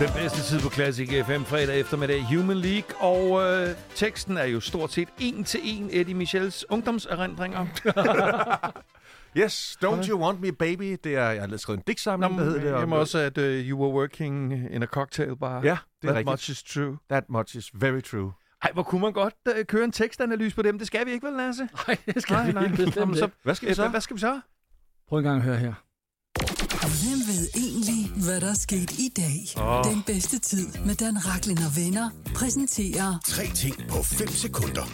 [0.01, 2.95] Den bedste tid på Classic FM fredag eftermiddag, Human League.
[3.01, 7.65] Og øh, teksten er jo stort set en til en Eddie Michels ungdomserindringer.
[9.37, 10.97] Yes, Don't You Want Me Baby.
[11.03, 12.79] Det er, jeg har skrevet en digtsamling, der hedder det.
[12.79, 15.55] Jamen også, at uh, you were working in a cocktail bar.
[15.55, 16.25] Ja, det er That rigtigt.
[16.25, 16.97] much is true.
[17.09, 18.31] That much is very true.
[18.63, 20.77] Ej, hvor kunne man godt uh, køre en tekstanalyse på dem.
[20.77, 21.63] Det skal vi ikke vel, Lasse?
[21.87, 22.67] Nej, det skal Nej, vi nej.
[22.67, 23.37] bestemt Jamen, så- ikke.
[23.43, 23.87] Hvad skal vi Øh, så?
[23.87, 24.39] Hvad skal vi så?
[25.09, 25.73] Prøv en gang at høre her.
[27.01, 27.43] Hvem ved
[28.25, 29.63] hvad der er sket i dag?
[29.63, 29.84] Oh.
[29.91, 34.86] Den bedste tid med Dan Raklin og venner præsenterer Tre ting på 5 sekunder.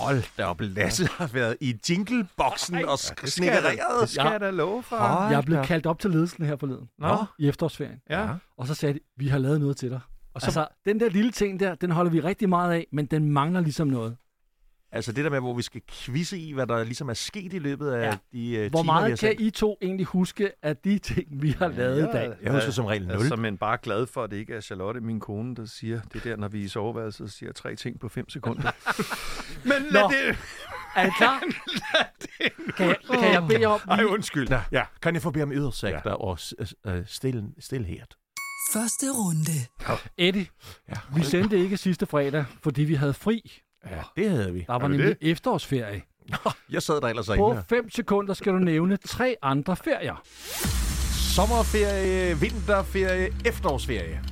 [0.00, 4.00] Hold da op, Lasse har været i jingleboksen og sk- Det skal, jeg, da- snikkereret.
[4.00, 4.96] det skal jeg da love for.
[4.96, 5.64] Hold Jeg blev da.
[5.64, 6.88] kaldt op til ledelsen her forleden.
[6.98, 7.24] Nå.
[7.38, 7.98] I efterårsferien.
[8.10, 8.28] Ja.
[8.58, 10.00] Og så sagde de, vi har lavet noget til dig.
[10.34, 13.06] Og så, Altså, den der lille ting der, den holder vi rigtig meget af, men
[13.06, 14.16] den mangler ligesom noget.
[14.94, 17.58] Altså det der med, hvor vi skal quizze i, hvad der ligesom er sket i
[17.58, 18.16] løbet af Ja.
[18.32, 19.36] de uh, Hvor timer, vi har meget kan.
[19.38, 22.32] I to egentlig huske af de ting, vi har lavet i dag?
[22.42, 23.28] Jeg husker som regel Jeg er 0.
[23.28, 26.24] som en bare glad for, at det ikke er Charlotte, min kone, der siger det
[26.24, 28.70] der, når vi er i soveværelset, siger tre ting på fem sekunder.
[29.68, 30.08] Men lad Nå.
[30.08, 30.38] det...
[30.96, 31.42] Er I klar?
[32.76, 34.48] kan, jeg, kan jeg bede om Ej, undskyld.
[34.48, 34.62] Ja.
[34.72, 34.84] ja.
[35.02, 36.14] Kan jeg få bede om ydersægter ja.
[36.14, 36.38] og
[36.88, 37.96] uh, still, stillhed?
[38.72, 39.98] første runde.
[40.18, 40.46] Eddie,
[40.88, 40.94] Ja.
[41.16, 43.60] vi sendte ikke sidste fredag, fordi vi havde fri.
[43.90, 44.64] Ja, det havde vi.
[44.66, 46.02] Der var vi nemlig efterårsferie.
[46.70, 47.64] Jeg sad der ellers På inde.
[47.68, 50.22] 5 sekunder skal du nævne tre andre ferier.
[51.34, 54.22] Sommerferie, vinterferie, efterårsferie.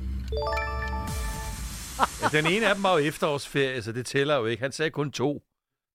[2.21, 4.63] Ja, den ene af dem var jo efterårsferie, så det tæller jo ikke.
[4.63, 5.41] Han sagde kun to.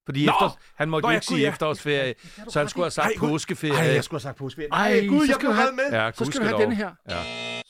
[0.07, 0.33] Fordi Nå!
[0.33, 1.49] efter, han måtte Nå, jo ikke sige ja.
[1.49, 2.15] efterårsferie,
[2.49, 3.75] så han skulle have sagt Ej, påskeferie.
[3.75, 4.73] Ej, jeg skulle have sagt påskeferie.
[4.73, 5.99] Ej, Ej, gud, så jeg du have- med.
[6.01, 6.91] Ja, Så skal du have denne her.
[7.11, 7.17] Ja.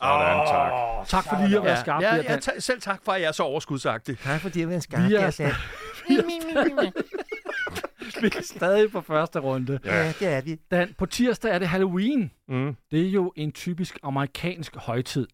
[0.03, 0.73] Sådan, tak.
[1.09, 3.33] Tak for lige at være skarp Ja, ja, ta- selv tak for, at jeg er
[3.33, 4.19] så overskudsagtig.
[4.19, 5.31] Tak fordi jeg var en Vi er,
[8.21, 9.79] vi er stadig på første runde.
[9.85, 10.59] Ja, det er vi.
[10.71, 12.31] Dan, på tirsdag er det Halloween.
[12.49, 12.77] Mm.
[12.91, 15.27] Det er jo en typisk amerikansk højtid.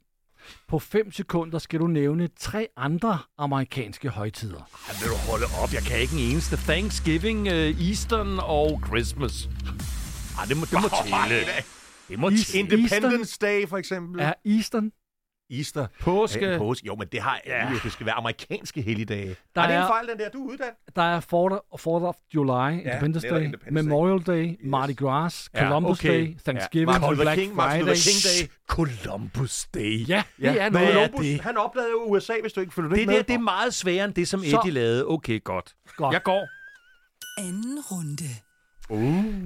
[0.69, 4.57] På 5 sekunder skal du nævne tre andre amerikanske højtider.
[4.89, 5.73] Ej, vil du holde op?
[5.75, 6.57] Jeg kan ikke en eneste.
[6.57, 9.49] Thanksgiving, uh, Eastern og Christmas.
[10.39, 11.37] Ej, det må, det må tælle.
[12.09, 12.75] Det må Is- tælle.
[12.77, 14.21] Independence Day, for eksempel.
[14.21, 14.93] Er Eastern?
[15.51, 15.87] Easter.
[16.01, 16.51] Påske.
[16.51, 16.87] Ja, påske.
[16.87, 17.67] Jo, men det har Ja.
[17.69, 17.73] ja.
[17.85, 19.29] det skal være amerikanske helligdage.
[19.29, 20.29] Der Der er det er- en fejl, den der?
[20.31, 20.75] Du er uddannet.
[20.97, 23.71] Der er 4th, 4th of July, Independence Day, Independence Day.
[23.85, 26.09] Memorial Day, Mardi Gras, Ja, Columbus okay.
[26.21, 27.97] Day, Thanksgiving, Martin Luther Black King, Martin Friday.
[27.97, 28.53] King Day.
[28.69, 30.09] Columbus Day.
[30.09, 30.89] Ja, det er Hvad noget.
[30.89, 31.41] er Columbus, det?
[31.41, 33.23] han opdagede jo USA, hvis du ikke følger Det der, med.
[33.23, 35.07] det er meget sværere end det, som Så- Eddie lavede.
[35.09, 35.75] Okay, godt.
[35.97, 36.13] Godt.
[36.13, 36.49] Jeg går.
[37.39, 38.29] Anden runde.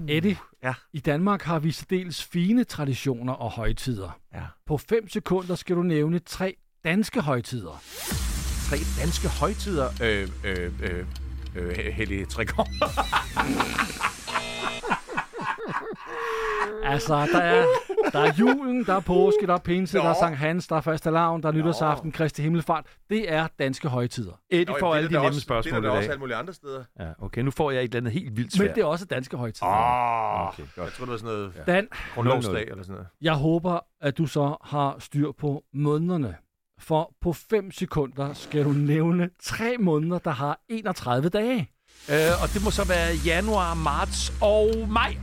[0.09, 0.75] Eddie, Ja.
[0.93, 4.19] i Danmark har vi særdeles fine traditioner og højtider.
[4.35, 4.41] Ja.
[4.67, 7.83] På 5 sekunder skal du nævne tre danske højtider.
[8.69, 9.89] Tre danske højtider.
[10.03, 11.05] Øh, øh, øh,
[11.57, 12.69] øh, Hellige Trekår.
[16.85, 17.67] Altså, der er,
[18.13, 20.03] der er julen, der er påske, der er pinse, Nå.
[20.03, 22.85] der er Sankt Hans, der er faste lavn, der er nytårsaften, Kristi Himmelfart.
[23.11, 24.33] Det er danske højtider.
[24.51, 26.85] Eddie får alle de nemme spørgsmål Det er i der også alle mulige andre steder.
[27.01, 28.75] Ja, okay, nu får jeg et eller andet helt vildt Men svært.
[28.75, 29.67] det er også danske højtider.
[29.67, 31.73] Ah, Okay, Jeg tror, det var sådan noget ja.
[31.73, 33.07] Dan, grundlovsdag eller sådan noget.
[33.21, 36.35] jeg håber, at du så har styr på månederne.
[36.81, 41.71] For på 5 sekunder skal du nævne tre måneder, der har 31 dage.
[42.11, 45.17] Øh, og det må så være januar, marts og maj.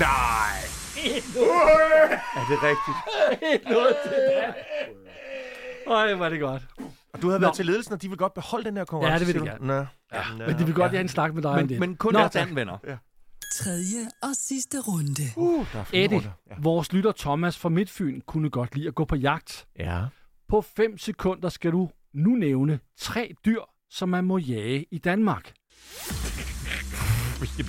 [0.00, 0.58] Nej!
[2.36, 2.98] er det rigtigt?
[5.86, 6.62] Øj, var det godt.
[7.12, 7.44] Og du havde Nå.
[7.46, 9.12] været til ledelsen, og de vil godt beholde den her konkurrence.
[9.12, 9.66] Ja, det vil de gerne.
[9.66, 9.74] Nå.
[9.74, 10.22] Ja.
[10.38, 10.46] Nå.
[10.46, 11.80] Men de vil godt have en snak med dig om det.
[11.80, 12.28] Men, men kun Nå.
[12.34, 12.78] Dan, venner.
[13.54, 15.22] Tredje og sidste runde.
[15.36, 16.30] Uh, der er Eddie, runder.
[16.50, 16.54] Ja.
[16.58, 19.66] vores lytter Thomas fra Midtfyn kunne godt lide at gå på jagt.
[19.78, 20.00] ja.
[20.48, 23.60] På 5 sekunder skal du nu nævne tre dyr,
[23.90, 25.52] som man må jage i Danmark.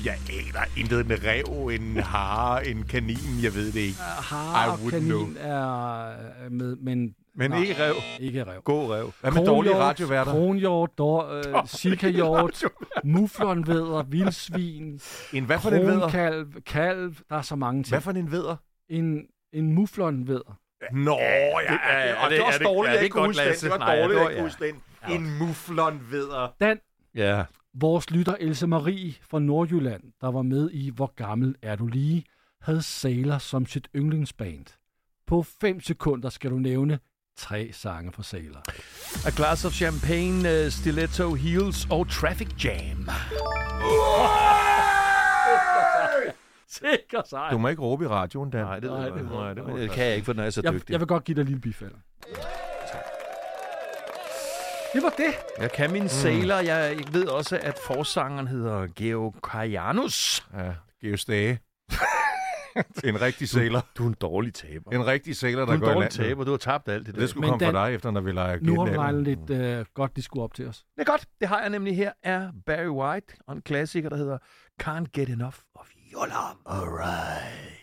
[0.05, 3.99] Jeg aner intet en rev, en hare, en kanin, jeg ved det ikke.
[3.99, 6.07] Har I og kanin er
[6.45, 7.59] øh, med, men Men Nej.
[7.61, 7.93] ikke rev.
[8.19, 8.61] Ikke rev.
[8.61, 9.11] God rev.
[9.21, 10.31] Hvad med dårlige radioværter?
[10.31, 11.43] Kronhjort, dår, øh,
[11.81, 12.63] sikahjort,
[13.03, 14.99] muflonvædder, vildsvin,
[15.33, 15.99] En hvad for en vædder?
[15.99, 17.13] kronkalv, kalv.
[17.29, 17.93] Der er så mange ting.
[17.93, 18.55] Hvad for en vædder?
[18.89, 19.21] En,
[19.53, 20.57] en muflonvædder.
[20.91, 23.03] Nå, ja, ja, ja, ja, og det- det var ja, det- dårligt, ja, jeg det
[23.03, 23.47] ikke er kunne godt, huske den.
[23.49, 23.65] Lasse.
[23.65, 24.65] Det var Nej, dårligt, det jeg var- ikke kunne huske
[25.07, 25.21] den.
[25.21, 26.53] En muflon vædder.
[26.61, 26.79] Dan,
[27.15, 27.43] Ja.
[27.73, 32.23] Vores lytter Else Marie fra Nordjylland, der var med i Hvor gammel er du lige,
[32.61, 34.65] havde Sailor som sit yndlingsband.
[35.27, 36.99] På 5 sekunder skal du nævne
[37.37, 38.63] tre sange fra Sailor.
[39.27, 42.97] A glass of champagne, uh, stiletto heels og traffic jam.
[46.67, 47.49] Sikker sej.
[47.51, 48.65] Du må ikke råbe i radioen, Dan.
[48.65, 50.33] Nej, det, Nej, nej, det det, må- nej, det, må- det kan jeg ikke, for
[50.33, 50.91] jeg er så Jeg, dygtig.
[50.91, 51.91] jeg vil godt give dig en lille bifald.
[54.93, 55.33] Det var det.
[55.57, 56.55] Jeg kan min sailor.
[56.55, 60.47] Jeg, ved også, at forsangeren hedder Geo Kajanus.
[60.53, 61.59] Ja, Geo Stage.
[63.03, 63.85] en rigtig sailor.
[63.97, 64.91] Du er en dårlig taber.
[64.91, 66.27] En rigtig sailor, Du der er en går i dårlig land.
[66.29, 66.43] taber.
[66.43, 67.21] Du har tabt alt det der.
[67.21, 69.49] Det skulle Men komme fra Dan- dig, efter når vi leger Nu har du lidt
[69.49, 70.77] øh, godt, de skulle op til os.
[70.95, 71.25] Det er godt.
[71.39, 74.37] Det har jeg nemlig her er Barry White og en klassiker, der hedder
[74.83, 76.79] Can't Get Enough of Your Love.
[76.81, 77.77] Alright.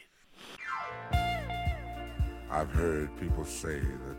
[2.50, 4.16] I've heard people say that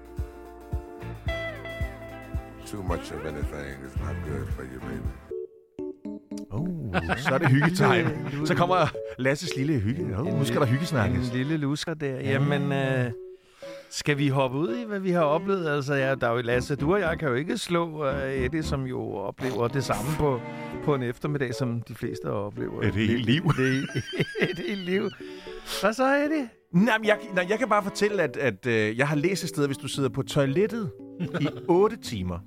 [2.72, 5.10] too much of anything is not good for you, baby.
[6.52, 6.68] Oh,
[7.18, 8.12] så er det hyggetime.
[8.48, 10.18] Så kommer Lasses lille hygge.
[10.18, 11.34] Oh, nu skal der En hyggesnakkes.
[11.34, 12.20] lille lusker der.
[12.20, 13.12] Jamen, øh,
[13.90, 15.68] skal vi hoppe ud i, hvad vi har oplevet?
[15.70, 18.64] Altså, ja, der er jo Lasse, du og jeg kan jo ikke slå øh, Eddie,
[18.64, 20.42] som jo oplever det samme på,
[20.86, 22.82] på en eftermiddag, som de fleste oplever.
[22.82, 23.44] Et helt liv.
[23.58, 23.88] Det,
[24.52, 25.10] et helt liv.
[25.82, 26.50] Hvad så, Eddie?
[26.72, 29.66] Nej, jeg, nej, jeg kan bare fortælle, at, at øh, jeg har læst et sted,
[29.66, 30.92] hvis du sidder på toilettet
[31.42, 32.40] i 8 timer.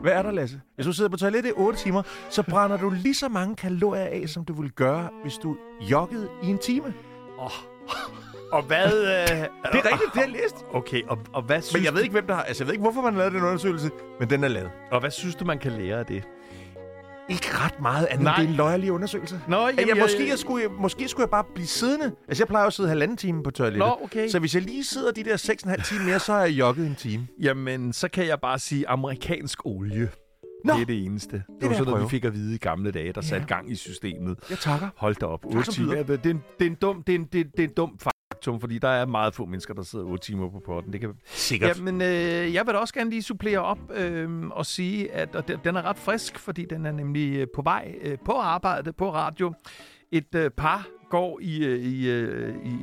[0.00, 0.60] Hvad er der, Lasse?
[0.74, 4.04] Hvis du sidder på toilettet i 8 timer, så brænder du lige så mange kalorier
[4.04, 5.56] af, som du ville gøre, hvis du
[5.90, 6.94] joggede i en time.
[8.52, 8.86] Og hvad...
[8.86, 10.56] Øh, Det er rigtigt, det jeg læst.
[10.72, 12.42] Okay, og, og hvad synes Men jeg ved ikke, hvem der har...
[12.42, 14.70] Altså, jeg ved ikke, hvorfor man har lavet den undersøgelse, men den er lavet.
[14.90, 16.24] og hvad synes du, man kan lære af det?
[17.28, 18.36] Ikke ret meget andet, Nej.
[18.36, 19.40] det er en løjerlig undersøgelse.
[19.48, 22.12] Nå, Jamen, jeg, måske, jeg skulle, måske skulle jeg bare blive siddende.
[22.28, 23.78] Altså, jeg plejer at sidde halvanden time på toilettet.
[23.78, 24.28] Nå, okay.
[24.28, 26.94] Så hvis jeg lige sidder de der 6,5 timer mere, så har jeg jogget en
[26.94, 27.26] time.
[27.40, 30.10] Jamen, så kan jeg bare sige amerikansk olie.
[30.64, 30.72] Nå.
[30.74, 31.32] Det er det eneste.
[31.36, 33.70] Det, det var sådan noget, vi fik at vide i gamle dage, der satte gang
[33.72, 34.38] i systemet.
[34.50, 34.88] Jeg takker.
[34.96, 35.44] Hold da op.
[35.46, 35.78] 8 Tak.
[35.78, 37.74] Ja, Det er, en, det, er en dum, det, er en, det, det er en
[37.76, 37.98] dum
[38.38, 40.92] faktum, fordi der er meget få mennesker, der sidder 8 timer på porten.
[40.92, 41.14] Det kan...
[41.24, 41.78] Sikkert.
[41.78, 45.48] Jamen, øh, jeg vil da også gerne lige supplere op øh, og sige, at og
[45.48, 49.14] den, er ret frisk, fordi den er nemlig øh, på vej øh, på arbejde på
[49.14, 49.52] radio.
[50.12, 52.76] Et øh, par går i, øh, i, øh, i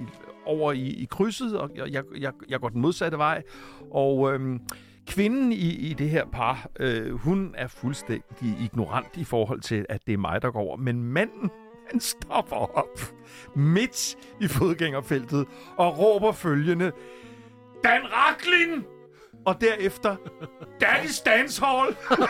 [0.46, 3.44] over i, i krydset, og jeg, jeg, jeg, jeg går den modsatte vej.
[3.92, 4.60] Og øh,
[5.08, 10.02] kvinden i, i det her par, øh, hun er fuldstændig ignorant i forhold til, at
[10.08, 10.78] det er mig, der går over.
[10.78, 11.50] Men manden,
[11.92, 13.00] han stopper op
[13.56, 16.92] midt i fodgængerfeltet og råber følgende,
[17.84, 18.86] Dan Raklin!
[19.46, 20.16] Og derefter,
[20.84, 21.96] Daddy's Dance Hall!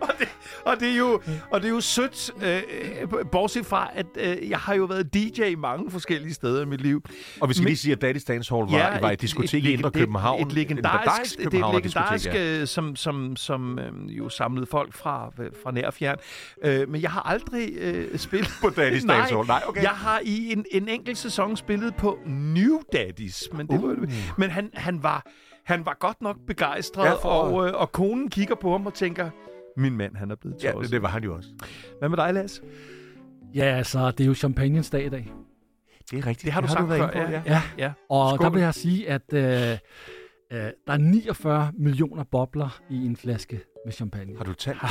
[0.00, 0.28] og, det,
[0.64, 4.58] og, det er jo, og det er jo sødt, øh, bortset fra, at øh, jeg
[4.58, 7.02] har jo været DJ i mange forskellige steder i mit liv.
[7.40, 9.64] Og vi skal Men- lige sige, at Daddy's Dance Hall var, ja, var et diskotek
[9.64, 10.46] i Indre København.
[10.46, 12.58] Et legendarisk, det er et legendarisk, ja.
[12.58, 12.66] ja.
[12.66, 15.30] som, som, som øh, jo samlede folk fra,
[15.62, 16.16] fra nær og fjern.
[16.64, 19.46] Øh, men jeg har aldrig øh, spillet På Daddy's Nej, Dance Hall.
[19.46, 19.82] Nej, okay.
[19.82, 23.82] Jeg har i en, en enkelt sæson spillet på New Daddies, men, det Uh.
[23.88, 24.06] var,
[24.38, 25.26] men han, han, var,
[25.64, 28.86] han var godt nok begejstret, Ja, ja, for- og, øh, og konen kigger på ham
[28.86, 29.30] og tænker,
[29.76, 30.82] min mand, han er blevet Ja, tosset.
[30.82, 31.48] det, det var han jo også.
[31.98, 32.62] Hvad med dig, Lasse?
[33.54, 35.32] Ja, altså, det er jo champagnens dag i dag.
[36.10, 36.44] Det er rigtigt.
[36.44, 37.42] Det har du sagt været før, på, ja.
[37.46, 37.92] Ja, Ja.
[38.10, 38.44] og Skål.
[38.46, 43.60] der vil jeg sige, at øh, øh, der er 49 millioner bobler i en flaske
[43.84, 44.36] med champagne.
[44.36, 44.88] Har du talt dem?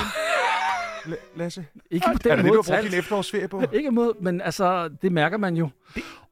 [1.05, 1.65] La- Lasse?
[1.91, 3.61] Ikke på Er den det det, du måde har brugt din efterårsferie på?
[3.73, 5.69] Ikke mod, men altså, det mærker man jo.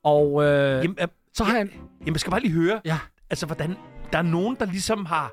[0.04, 0.50] Og øh,
[0.84, 1.68] Jamen, øh, så har jeg...
[2.02, 2.98] jamen, jeg skal bare lige høre, Ja,
[3.30, 3.76] altså, hvordan
[4.12, 5.32] der er nogen, der ligesom har...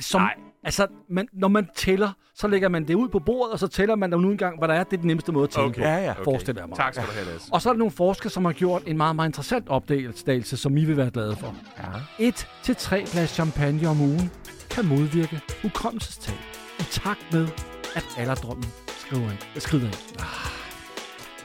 [0.00, 0.34] som, Nej.
[0.64, 3.96] altså, man, når man tæller, så lægger man det ud på bordet, og så tæller
[3.96, 4.84] man nu engang, hvad der er.
[4.84, 5.80] Det er den nemmeste måde at tælle Okay.
[5.82, 5.86] på.
[5.88, 6.10] Ja, ja.
[6.10, 6.24] Okay.
[6.24, 6.76] Forestiller jeg mig.
[6.76, 7.48] Tak skal du have, Lasse.
[7.52, 10.76] Og så er der nogle forskere, som har gjort en meget, meget interessant opdagelse, som
[10.76, 11.54] I vil være glade for.
[11.78, 11.84] Ja.
[12.18, 14.30] Et til tre glas champagne om ugen
[14.70, 16.34] kan modvirke hukommelsestab
[16.80, 17.48] i takt med,
[17.94, 19.94] at alderdrømmen skriver ind, skrider ind.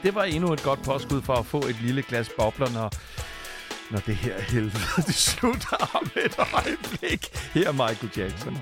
[0.02, 2.90] Det var endnu et godt påskud for at få et lille glas bobler, når,
[3.90, 7.36] når det her helvede det slutter om et øjeblik.
[7.54, 8.56] Her er Michael Jackson.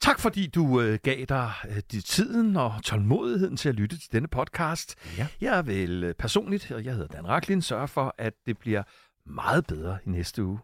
[0.00, 4.12] Tak fordi du øh, gav dig øh, de tiden og tålmodigheden til at lytte til
[4.12, 4.94] denne podcast.
[5.18, 5.26] Ja.
[5.40, 8.82] Jeg vil øh, personligt, og jeg hedder Dan Raklin, sørge for, at det bliver
[9.26, 10.58] meget bedre i næste uge.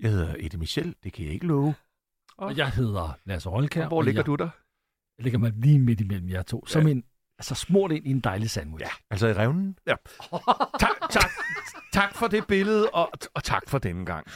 [0.00, 1.74] Jeg hedder Eddie Michel, det kan jeg ikke love.
[2.38, 3.82] Og jeg hedder Lasse Rolkær.
[3.82, 4.48] Og hvor og ligger jeg, du der?
[5.18, 6.66] Jeg ligger mig lige midt imellem jer to.
[6.66, 6.90] Som Ja.
[6.92, 7.04] en
[7.38, 8.82] Altså smurt ind i en dejlig sandwich.
[8.82, 8.90] Ja.
[9.10, 9.76] Altså i revnen?
[9.86, 9.94] Ja.
[10.80, 11.30] tak, tak,
[11.92, 14.26] tak for det billede, og, og tak for denne gang.